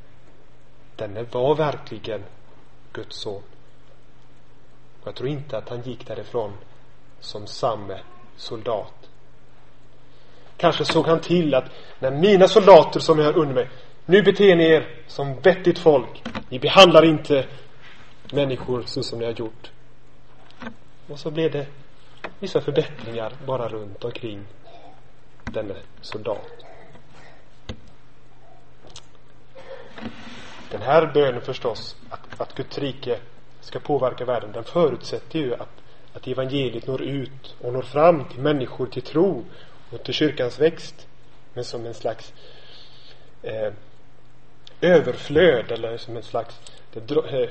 [0.95, 2.23] Denne var verkligen
[2.93, 3.43] Guds son.
[5.01, 6.53] Och jag tror inte att han gick därifrån
[7.21, 7.99] som samme
[8.37, 8.93] soldat.
[10.57, 11.65] Kanske såg han till att
[11.99, 13.69] när mina soldater som jag har under mig
[14.05, 16.23] nu beter ni er som vettigt folk.
[16.49, 17.45] Ni behandlar inte
[18.33, 19.71] människor så som ni har gjort.
[21.07, 21.67] Och så blev det
[22.39, 24.45] vissa förbättringar bara runt omkring
[25.43, 26.65] denne soldat.
[30.71, 33.19] Den här bönen förstås, att, att Guds rike
[33.61, 35.80] ska påverka världen, den förutsätter ju att,
[36.13, 39.45] att evangeliet når ut och når fram till människor till tro
[39.89, 41.07] och till kyrkans växt.
[41.53, 42.33] Men som en slags
[43.43, 43.73] eh,
[44.81, 46.59] överflöd eller som en slags
[46.93, 47.49] det, eh,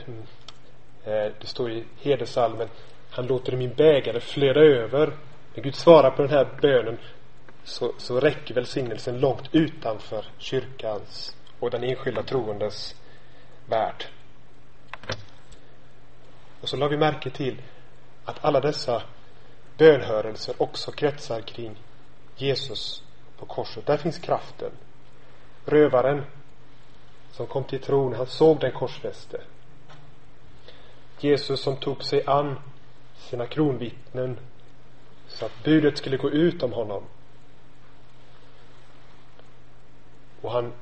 [1.14, 2.68] eh, det står i hedersalmen
[3.10, 5.16] han låter min bägare flöda över.
[5.54, 6.98] När Gud svarar på den här bönen
[7.64, 12.94] så, så räcker välsignelsen långt utanför kyrkans och den enskilda troendes
[13.66, 14.04] värld.
[16.60, 17.56] Och så la vi märke till
[18.30, 19.02] att alla dessa
[19.76, 21.76] bönhörelser också kretsar kring
[22.36, 23.02] Jesus
[23.38, 23.86] på korset.
[23.86, 24.70] Där finns kraften.
[25.64, 26.24] Rövaren
[27.32, 29.40] som kom till tron, han såg den korsfäste.
[31.20, 32.58] Jesus som tog sig an
[33.18, 34.38] sina kronvittnen
[35.28, 37.02] så att budet skulle gå ut om honom.
[40.40, 40.72] Och han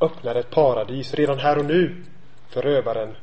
[0.00, 2.04] öppnade ett paradis redan här och nu
[2.48, 3.16] för rövaren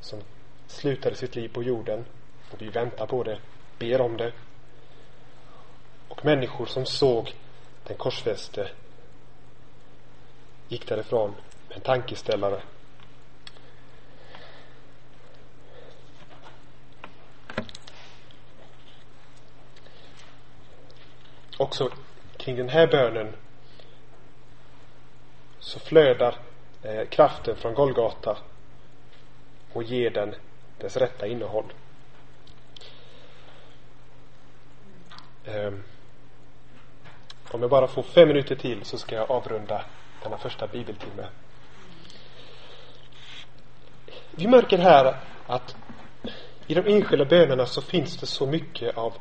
[0.00, 0.18] som
[0.66, 2.04] slutade sitt liv på jorden.
[2.50, 3.38] Och vi väntar på det,
[3.78, 4.32] ber om det.
[6.08, 7.34] Och människor som såg
[7.84, 8.70] den korsfäste
[10.68, 11.34] gick därifrån
[11.68, 12.62] med en tankeställare.
[21.58, 21.90] Också
[22.36, 23.36] kring den här bönen
[25.58, 26.36] så flödar
[26.82, 28.38] eh, kraften från Golgata
[29.72, 30.34] och ger den
[30.78, 31.72] dess rätta innehåll.
[35.46, 35.72] Eh,
[37.50, 39.84] om jag bara får fem minuter till så ska jag avrunda
[40.22, 41.26] denna första bibeltimme.
[44.30, 45.16] Vi märker här
[45.46, 45.76] att
[46.66, 49.12] i de enskilda bönerna så finns det så mycket av,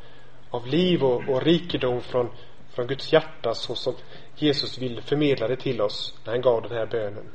[0.49, 2.30] av liv och, och rikedom från,
[2.69, 3.93] från Guds hjärta så som
[4.36, 7.32] Jesus vill förmedla det till oss när han gav den här bönen.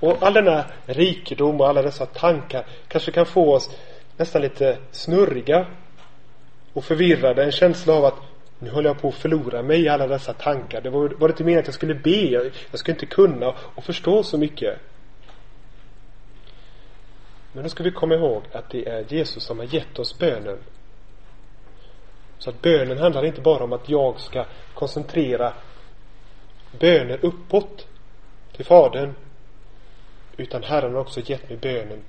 [0.00, 3.70] Och all denna rikedom och alla dessa tankar kanske kan få oss
[4.16, 5.66] nästan lite snurriga
[6.74, 7.44] och förvirrade.
[7.44, 8.14] En känsla av att
[8.58, 10.80] nu håller jag på att förlora mig i alla dessa tankar.
[10.80, 12.10] Det var, var det inte meningen att jag skulle be.
[12.10, 14.78] Jag, jag skulle inte kunna och förstå så mycket.
[17.52, 20.58] Men då ska vi komma ihåg att det är Jesus som har gett oss bönen.
[22.38, 24.44] Så att bönen handlar inte bara om att jag ska
[24.74, 25.52] koncentrera
[26.80, 27.86] böner uppåt
[28.56, 29.14] till Fadern.
[30.36, 32.02] Utan Herren har också gett mig bönen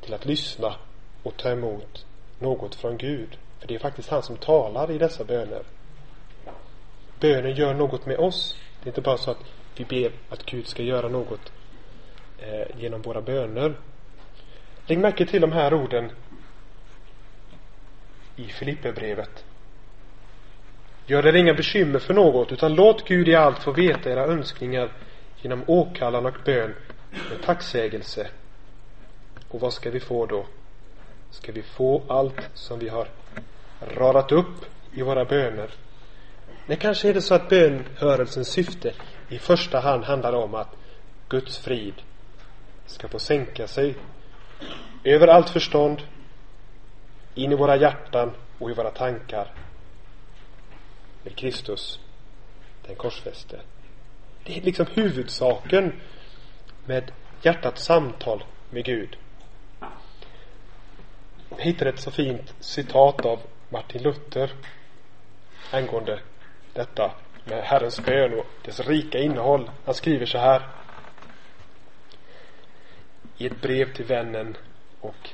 [0.00, 0.74] till att lyssna
[1.22, 2.06] och ta emot
[2.38, 3.38] något från Gud.
[3.62, 5.62] För det är faktiskt han som talar i dessa böner.
[7.20, 8.56] Bönen gör något med oss.
[8.80, 9.44] Det är inte bara så att
[9.76, 11.52] vi ber att Gud ska göra något
[12.38, 13.74] eh, genom våra böner.
[14.86, 16.10] Lägg märke till de här orden
[18.36, 19.44] i Filipperbrevet.
[21.06, 24.92] Gör er inga bekymmer för något, utan låt Gud i allt få veta era önskningar
[25.40, 26.74] genom åkallan och bön
[27.10, 28.30] med tacksägelse.
[29.48, 30.46] Och vad ska vi få då?
[31.30, 33.08] Ska vi få allt som vi har
[33.86, 35.70] radat upp i våra böner?
[36.66, 38.94] Det kanske är det så att bönhörelsens syfte
[39.28, 40.76] i första hand handlar om att
[41.28, 41.94] Guds frid
[42.86, 43.94] ska få sänka sig
[45.04, 46.02] över allt förstånd
[47.34, 49.54] in i våra hjärtan och i våra tankar
[51.22, 52.00] med Kristus,
[52.86, 53.60] den korsfäste.
[54.44, 56.00] Det är liksom huvudsaken
[56.84, 57.12] med
[57.42, 59.16] hjärtats samtal med Gud.
[61.48, 63.40] Jag hittade ett så fint citat av
[63.72, 64.50] Martin Luther
[65.70, 66.20] angående
[66.72, 67.12] detta
[67.44, 69.70] med Herrens bön och dess rika innehåll.
[69.84, 70.68] Han skriver så här
[73.36, 74.56] i ett brev till vännen
[75.00, 75.30] och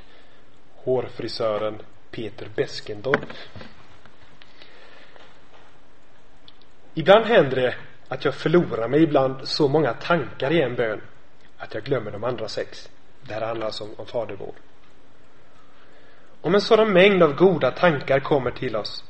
[0.75, 1.81] hårfrisören
[2.11, 3.49] Peter Beskendorf.
[6.93, 7.75] Ibland händer det
[8.07, 11.01] att jag förlorar mig ibland så många tankar i en bön
[11.57, 12.89] att jag glömmer de andra sex.
[13.21, 14.55] Det här handlar alltså om, om fadervård.
[16.41, 19.03] Om en sådan mängd av goda tankar kommer till oss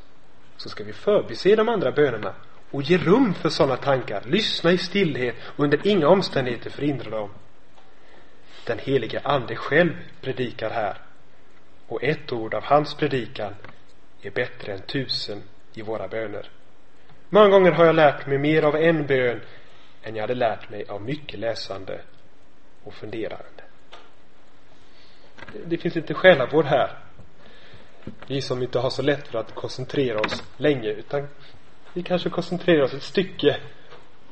[0.58, 2.34] så ska vi förbise de andra bönerna
[2.72, 4.24] och ge rum för sådana tankar.
[4.26, 7.30] Lyssna i stillhet och under inga omständigheter förhindra dem.
[8.66, 10.98] Den helige Ande själv predikar här
[11.88, 13.56] och ett ord av hans predikan
[14.22, 16.50] är bättre än tusen i våra böner.
[17.30, 19.42] Många gånger har jag lärt mig mer av en bön
[20.04, 22.02] än jag hade lärt mig av mycket läsande
[22.84, 23.64] och funderande.
[25.66, 27.09] Det finns lite själavård här.
[28.28, 31.28] Vi som inte har så lätt för att koncentrera oss länge utan
[31.94, 33.58] vi kanske koncentrerar oss ett stycke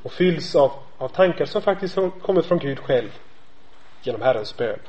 [0.04, 3.10] och fylls av, av tankar som faktiskt kommer från Gud själv
[4.04, 4.80] genom Herrens bön.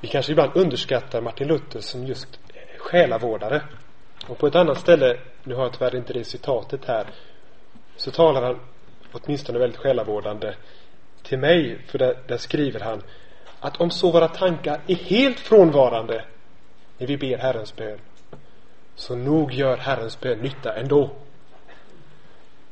[0.00, 2.40] Vi kanske ibland underskattar Martin Luther som just
[2.78, 3.62] själavårdare.
[4.26, 7.06] Och på ett annat ställe, nu har jag tyvärr inte det citatet här,
[7.96, 8.60] så talar han
[9.12, 10.54] åtminstone väldigt själavårdande
[11.22, 11.78] till mig.
[11.86, 13.02] För där, där skriver han
[13.60, 16.24] att om så våra tankar är helt frånvarande
[16.98, 17.98] när vi ber Herrens bön
[18.94, 21.10] så nog gör Herrens bön nytta ändå.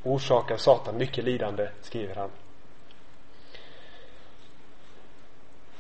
[0.03, 2.31] Orsakar Satan mycket lidande, skriver han.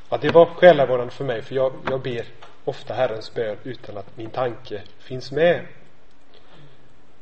[0.08, 2.26] Ja, det var själavårdande för mig, för jag, jag ber
[2.64, 5.66] ofta Herrens bön utan att min tanke finns med.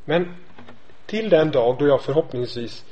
[0.05, 0.35] Men
[1.05, 2.85] till den dag då jag förhoppningsvis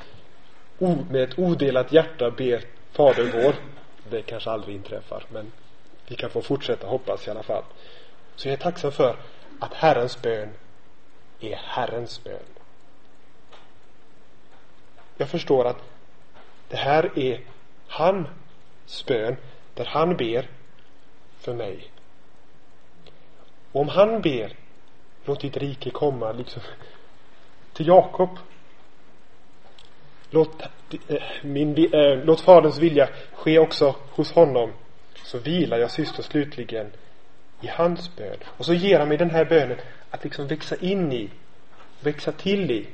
[1.10, 3.56] med ett odelat hjärta ber Fader vår,
[4.10, 5.52] det kanske aldrig inträffar, men
[6.08, 7.64] vi kan få fortsätta hoppas i alla fall.
[8.36, 9.18] Så jag är tacksam för
[9.60, 10.50] att Herrens bön
[11.40, 12.46] är Herrens bön.
[15.18, 15.78] Jag förstår att
[16.68, 17.42] det här är
[17.88, 19.36] hans bön
[19.74, 20.50] där han ber
[21.40, 21.92] för mig.
[23.72, 24.56] Och om han ber
[25.26, 26.62] låt ditt rike komma liksom
[27.74, 28.30] till Jakob
[30.30, 30.64] låt,
[31.08, 34.74] Eh, min, äh, låt faderns vilja ske också hos honom.
[35.24, 36.92] Så vilar jag syster slutligen
[37.62, 38.38] i hans bön.
[38.46, 39.78] Och så ger han mig den här bönen
[40.10, 41.30] att liksom växa in i
[42.00, 42.88] växa till i.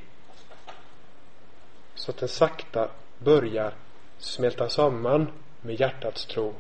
[1.96, 2.89] Så att den sakta
[3.20, 3.74] börjar
[4.18, 5.32] smälta samman
[5.62, 6.54] med hjärtats tro.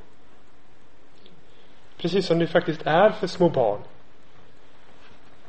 [1.97, 3.81] Precis som det faktiskt är för små barn.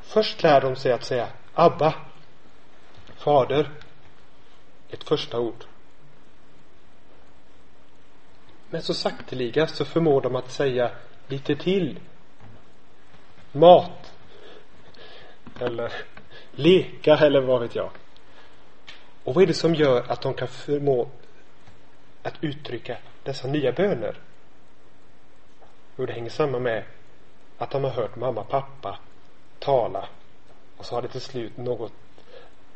[0.02, 1.94] Först lär de sig att säga Abba,
[3.16, 3.70] Fader,
[4.90, 5.64] ett första ord.
[8.72, 10.90] Men så sakteliga så förmår de att säga
[11.28, 12.00] lite till.
[13.52, 14.12] Mat.
[15.60, 15.92] Eller
[16.52, 17.90] leka eller vad vet jag.
[19.24, 21.08] Och vad är det som gör att de kan förmå
[22.22, 24.20] att uttrycka dessa nya böner?
[25.96, 26.84] Jo, det hänger samman med
[27.58, 28.98] att de har hört mamma och pappa
[29.58, 30.08] tala
[30.76, 31.92] och så har det till slut något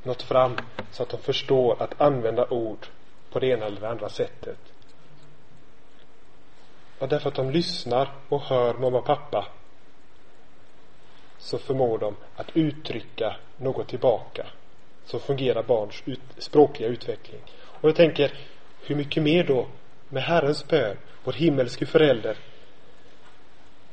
[0.02, 0.56] nått fram
[0.90, 2.86] så att de förstår att använda ord
[3.30, 4.58] på det ena eller det andra sättet.
[6.98, 9.46] Och därför att de lyssnar och hör mamma och pappa
[11.38, 14.46] så förmår de att uttrycka något tillbaka.
[15.04, 17.40] Så fungerar barns ut, språkliga utveckling.
[17.58, 18.32] Och jag tänker,
[18.80, 19.66] hur mycket mer då
[20.08, 22.36] med Herrens bön, vår himmelske förälder,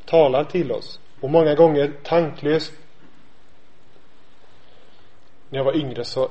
[0.05, 2.73] talar till oss och många gånger tanklöst
[5.49, 6.29] när jag var yngre så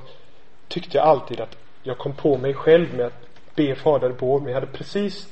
[0.68, 4.48] tyckte jag alltid att jag kom på mig själv med att be Fader vår men
[4.48, 5.28] jag hade precis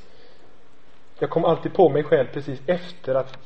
[1.20, 3.38] jag kom alltid på mig själv precis efter att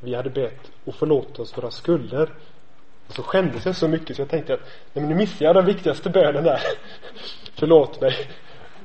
[0.00, 2.30] vi hade bett och förlåt oss våra skulder
[3.06, 4.60] och så skämdes jag så mycket så jag tänkte att
[4.92, 6.60] nej men nu missade jag den viktigaste bönen där
[7.54, 8.14] förlåt mig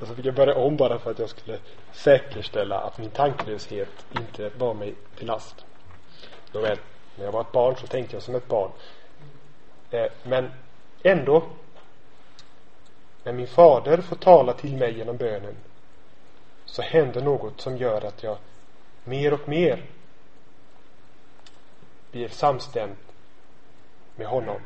[0.01, 1.57] och så fick jag börja om bara för att jag skulle
[1.91, 5.65] säkerställa att min tanklöshet inte var mig till last.
[6.51, 6.77] Nåväl,
[7.15, 8.71] när jag var ett barn så tänkte jag som ett barn.
[9.91, 10.51] Eh, men
[11.03, 11.43] ändå,
[13.23, 15.55] när min fader får tala till mig genom bönen
[16.71, 18.37] så händer något som gör att jag
[19.03, 19.85] mer och mer
[22.11, 22.95] blir samstämd
[24.15, 24.61] med honom.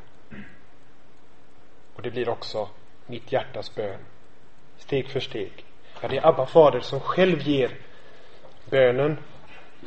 [1.96, 2.70] Och det blir också
[3.06, 4.00] mitt hjärtas bön
[4.78, 5.66] steg för steg.
[6.02, 7.78] Ja, det är Abba fader som själv ger
[8.70, 9.18] bönen,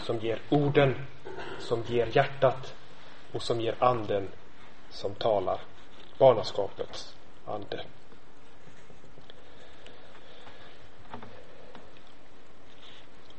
[0.01, 1.07] som ger orden,
[1.59, 2.75] som ger hjärtat
[3.33, 4.29] och som ger anden
[4.91, 5.61] som talar.
[6.19, 7.85] Barnaskapets ande.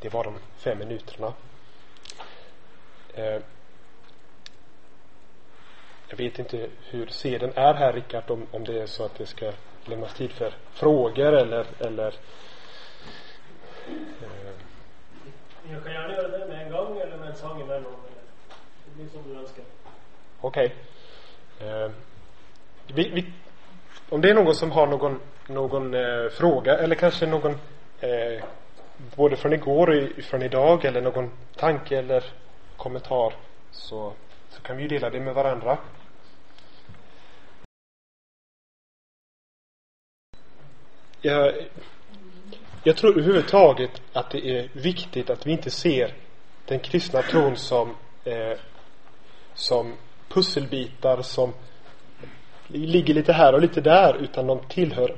[0.01, 1.33] Det var de fem minuterna.
[3.13, 3.41] Eh,
[6.09, 9.25] jag vet inte hur seden är här Rickard, om, om det är så att det
[9.25, 9.51] ska
[9.85, 12.13] lämnas tid för frågor eller, eller
[14.21, 14.53] eh.
[15.71, 17.93] Jag kan gärna göra det med en gång eller med en sång emellan.
[18.85, 19.65] Det blir som du önskar.
[20.41, 20.75] Okej.
[21.57, 21.69] Okay.
[21.69, 21.91] Eh,
[22.87, 23.33] vi, vi,
[24.09, 27.51] om det är någon som har någon, någon eh, fråga eller kanske någon
[27.99, 28.43] eh,
[29.15, 32.23] både från igår och från idag eller någon tanke eller
[32.77, 33.33] kommentar
[33.71, 34.13] så,
[34.49, 35.77] så kan vi ju dela det med varandra.
[41.21, 41.53] jag,
[42.83, 46.13] jag tror överhuvudtaget att det är viktigt att vi inte ser
[46.65, 48.57] den kristna tron som, eh,
[49.53, 49.93] som
[50.29, 51.53] pusselbitar som
[52.67, 55.15] ligger lite här och lite där utan de tillhör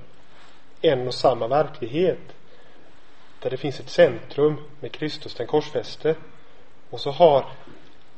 [0.81, 2.19] en och samma verklighet.
[3.41, 6.15] Där det finns ett centrum med Kristus den korsfäste.
[6.89, 7.45] Och så har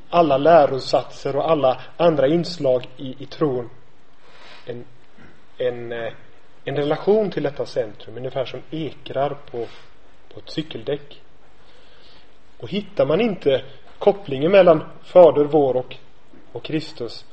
[0.10, 3.70] alla lärosatser och alla andra inslag i, i tron
[4.66, 4.86] en,
[5.58, 6.14] en eh,
[6.66, 9.68] en relation till detta centrum, ungefär som ekrar på,
[10.34, 11.22] på ett cykeldäck.
[12.60, 13.66] Och hittar man inte
[14.00, 15.96] kopplingen mellan Fader vår och,
[16.52, 17.26] och Kristus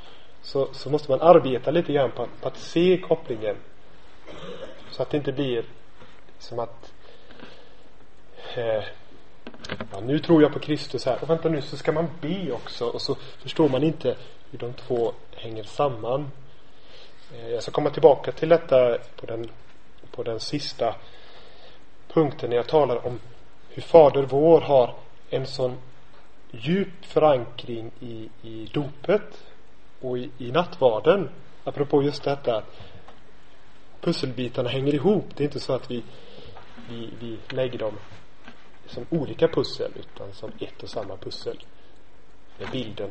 [0.43, 3.57] så, så måste man arbeta lite grann på, på att se kopplingen.
[4.91, 5.65] Så att det inte blir
[6.39, 6.93] som att
[8.57, 8.85] eh,
[9.93, 11.19] ja, nu tror jag på Kristus här.
[11.23, 12.87] Och vänta nu, så ska man be också.
[12.87, 14.17] Och så förstår man inte
[14.51, 16.31] hur de två hänger samman.
[17.35, 19.51] Eh, jag ska komma tillbaka till detta på den,
[20.11, 20.95] på den sista
[22.09, 23.21] punkten när jag talar om
[23.69, 24.95] hur Fader vår har
[25.31, 25.77] en sån
[26.51, 29.45] djup förankring i, i dopet
[30.01, 31.29] och i, i nattvarden.
[31.65, 32.81] Apropå just detta att
[34.01, 35.25] pusselbitarna hänger ihop.
[35.35, 36.03] Det är inte så att vi,
[36.89, 37.95] vi, vi lägger dem
[38.91, 41.65] som olika pussel utan som ett och samma pussel.
[42.59, 43.11] Med bilden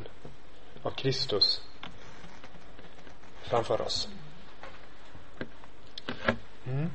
[0.84, 1.62] av Kristus
[3.42, 4.10] framför oss.
[6.66, 6.90] Mm.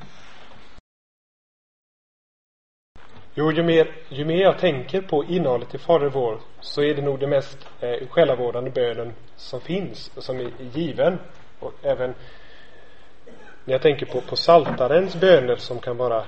[3.35, 7.03] Jo, ju mer, ju mer jag tänker på innehållet i Fader vår så är det
[7.03, 11.19] nog den mest eh, själavårdande bönen som finns och som är given.
[11.61, 12.15] Och även
[13.65, 16.27] när jag tänker på, på saltarens böner som kan vara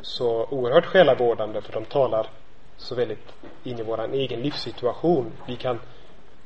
[0.00, 2.26] så oerhört själavårdande för de talar
[2.76, 3.32] så väldigt
[3.64, 5.32] in i våran egen livssituation.
[5.46, 5.80] Vi kan,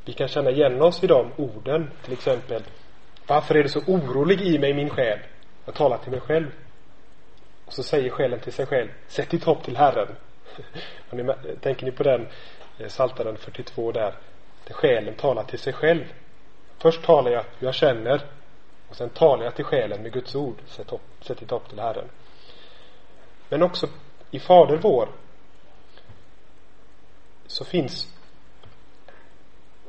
[0.05, 1.90] vi kan känna igen oss i de orden.
[2.05, 2.62] Till exempel
[3.26, 5.18] Varför är du så orolig i mig min själ?
[5.64, 6.47] Jag talar till mig själv.
[7.66, 10.09] Och så säger själen till sig själv Sätt ditt hopp till Herren.
[11.11, 12.28] ni, tänker ni på den
[12.78, 14.14] eh, Saltaren 42 där?
[14.66, 16.05] Där själen talar till sig själv.
[16.78, 18.20] Först talar jag hur jag känner
[18.88, 20.57] och sen talar jag till själen med Guds ord.
[20.66, 22.09] Sätt, hopp, sätt ditt hopp till Herren.
[23.49, 23.86] Men också
[24.30, 25.09] i Fader vår
[27.47, 28.14] så finns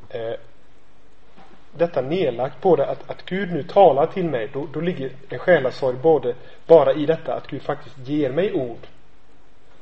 [0.10, 0.34] eh,
[1.72, 5.98] detta nedlagt både att, att Gud nu talar till mig, då, då ligger en själasorg
[5.98, 6.36] både
[6.68, 8.88] bara i detta att Gud faktiskt ger mig ord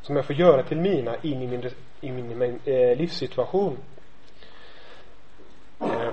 [0.01, 1.71] som jag får göra till mina in i min,
[2.01, 3.77] i min, min eh, livssituation.
[5.79, 6.09] Eh,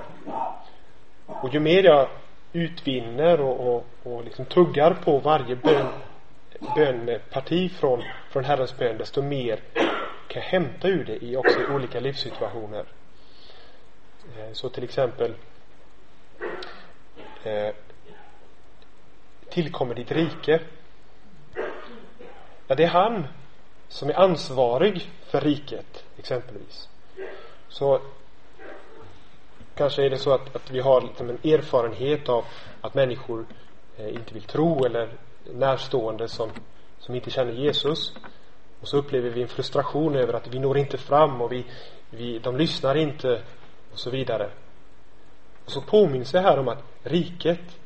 [1.25, 2.09] och ju mer jag
[2.53, 5.87] utvinner och, och, och liksom tuggar på varje bön,
[6.75, 9.59] bönparti från, från Herrens bön, desto mer
[10.27, 12.85] kan jag hämta ur det i också i olika livssituationer.
[14.37, 15.33] Eh, så till exempel
[17.43, 17.73] eh,
[19.49, 20.61] tillkommer ditt rike.
[22.67, 23.27] Ja, det är han
[23.87, 26.89] som är ansvarig för riket, exempelvis.
[27.67, 28.01] Så
[29.75, 32.45] kanske är det så att, att vi har liksom en erfarenhet av
[32.81, 33.45] att människor
[33.97, 35.09] eh, inte vill tro eller
[35.45, 36.51] närstående som,
[36.99, 38.13] som inte känner Jesus.
[38.81, 41.65] Och så upplever vi en frustration över att vi når inte fram och vi,
[42.09, 43.41] vi, de lyssnar inte
[43.91, 44.51] och så vidare.
[45.65, 47.79] Och så påminns det här om att riket,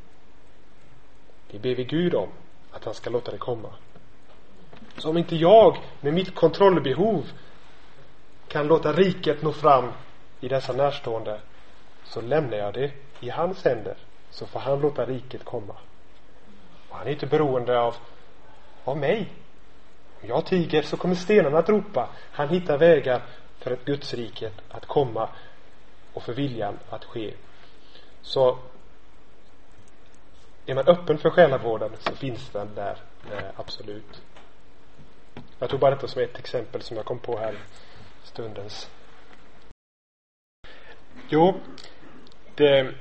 [1.51, 2.29] det ber vi Gud om
[2.71, 3.69] att han ska låta det komma.
[4.97, 7.25] Så om inte jag med mitt kontrollbehov
[8.47, 9.91] kan låta riket nå fram
[10.39, 11.41] i dessa närstående
[12.03, 13.97] så lämnar jag det i hans händer
[14.29, 15.75] så får han låta riket komma.
[16.89, 17.95] Och han är inte beroende av,
[18.83, 19.33] av mig.
[20.21, 22.09] Om jag tiger så kommer stenarna att ropa.
[22.31, 23.21] Han hittar vägar
[23.59, 25.29] för att Guds riket att komma
[26.13, 27.33] och för viljan att ske.
[28.21, 28.57] Så
[30.65, 32.97] är man öppen för själavården så finns den där,
[33.31, 34.21] eh, absolut.
[35.59, 37.55] Jag tog bara detta som ett exempel som jag kom på här
[38.23, 38.91] stundens.
[41.29, 41.53] Jo,
[42.55, 42.93] det,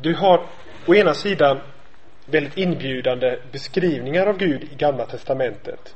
[0.00, 0.46] du har
[0.86, 1.60] å ena sidan
[2.26, 5.94] väldigt inbjudande beskrivningar av Gud i Gamla Testamentet.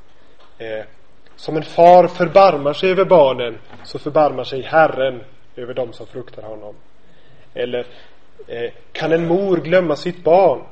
[0.59, 0.85] Eh,
[1.37, 5.24] som en far förbarmar sig över barnen så förbarmar sig Herren
[5.57, 6.74] över dem som fruktar honom.
[7.55, 7.87] Eller
[8.47, 10.62] eh, kan en mor glömma sitt barn?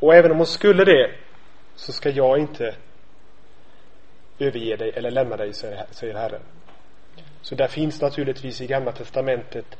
[0.00, 1.10] Och även om hon skulle det
[1.74, 2.74] så ska jag inte
[4.38, 5.52] överge dig eller lämna dig,
[5.90, 6.42] säger Herren.
[7.42, 9.78] Så där finns naturligtvis i Gamla Testamentet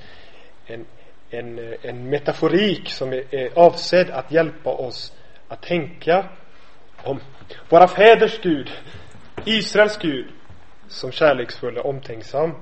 [0.67, 0.87] en,
[1.31, 5.13] en, en metaforik som är, är avsedd att hjälpa oss
[5.49, 6.29] att tänka
[7.05, 7.21] om
[7.69, 8.71] våra fäders Gud,
[9.45, 10.27] Israels Gud,
[10.89, 12.55] som kärleksfull och omtänksam.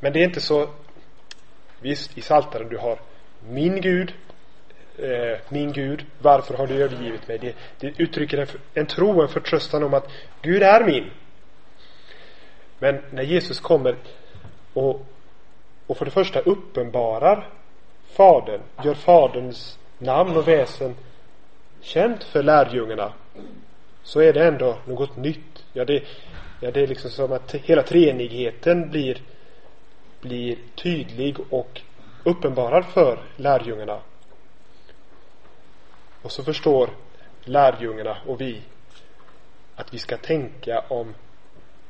[0.00, 0.68] Men det är inte så
[1.84, 2.98] Visst, i Saltaren du har
[3.48, 4.14] min Gud,
[4.98, 7.38] eh, min Gud, varför har du övergivit mig?
[7.38, 10.10] Det, det uttrycker en, en tro, en förtröstan om att
[10.42, 11.10] Gud är min.
[12.78, 13.96] Men när Jesus kommer
[14.72, 15.06] och,
[15.86, 17.48] och för det första uppenbarar
[18.12, 20.94] Fadern, gör Faderns namn och väsen
[21.80, 23.12] känt för lärjungarna
[24.02, 25.64] så är det ändå något nytt.
[25.72, 26.02] Ja, det,
[26.60, 29.18] ja, det är liksom som att hela treenigheten blir
[30.24, 31.80] blir tydlig och
[32.24, 34.00] uppenbarad för lärjungarna.
[36.22, 36.90] Och så förstår
[37.44, 38.62] lärjungarna och vi
[39.76, 41.14] att vi ska tänka om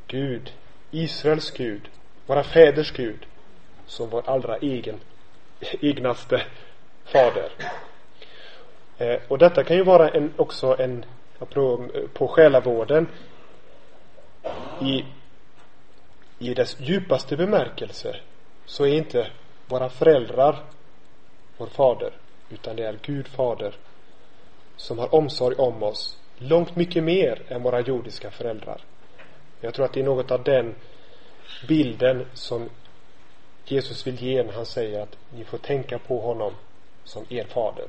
[0.07, 0.53] Gud,
[0.91, 1.89] Israels Gud,
[2.27, 3.27] våra fäders Gud,
[3.87, 5.01] som vår allra egen,
[5.81, 6.43] egnaste
[7.05, 7.51] fader.
[8.99, 11.05] Eh, och detta kan ju vara en, också en,
[11.39, 13.07] på, på själavården,
[14.83, 15.05] i,
[16.39, 18.17] i dess djupaste bemärkelse
[18.67, 19.27] så är inte
[19.67, 20.57] våra föräldrar
[21.57, 22.13] vår fader,
[22.51, 23.75] utan det är Gud fader
[24.77, 28.81] som har omsorg om oss långt mycket mer än våra jordiska föräldrar.
[29.61, 30.75] Jag tror att det är något av den
[31.69, 32.69] bilden som
[33.65, 36.53] Jesus vill ge när han säger att ni får tänka på honom
[37.05, 37.87] som er fader.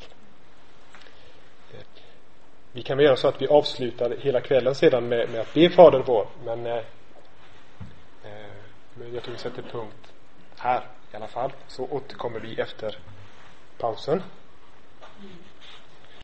[2.76, 5.70] Vi kan väl göra så att vi avslutar hela kvällen sedan med, med att be
[5.70, 6.78] Fader vår, men, eh,
[8.24, 8.52] eh
[8.94, 10.14] men jag tror vi sätter punkt
[10.58, 11.54] här i alla fall.
[11.68, 12.98] Så återkommer vi efter
[13.78, 14.22] pausen.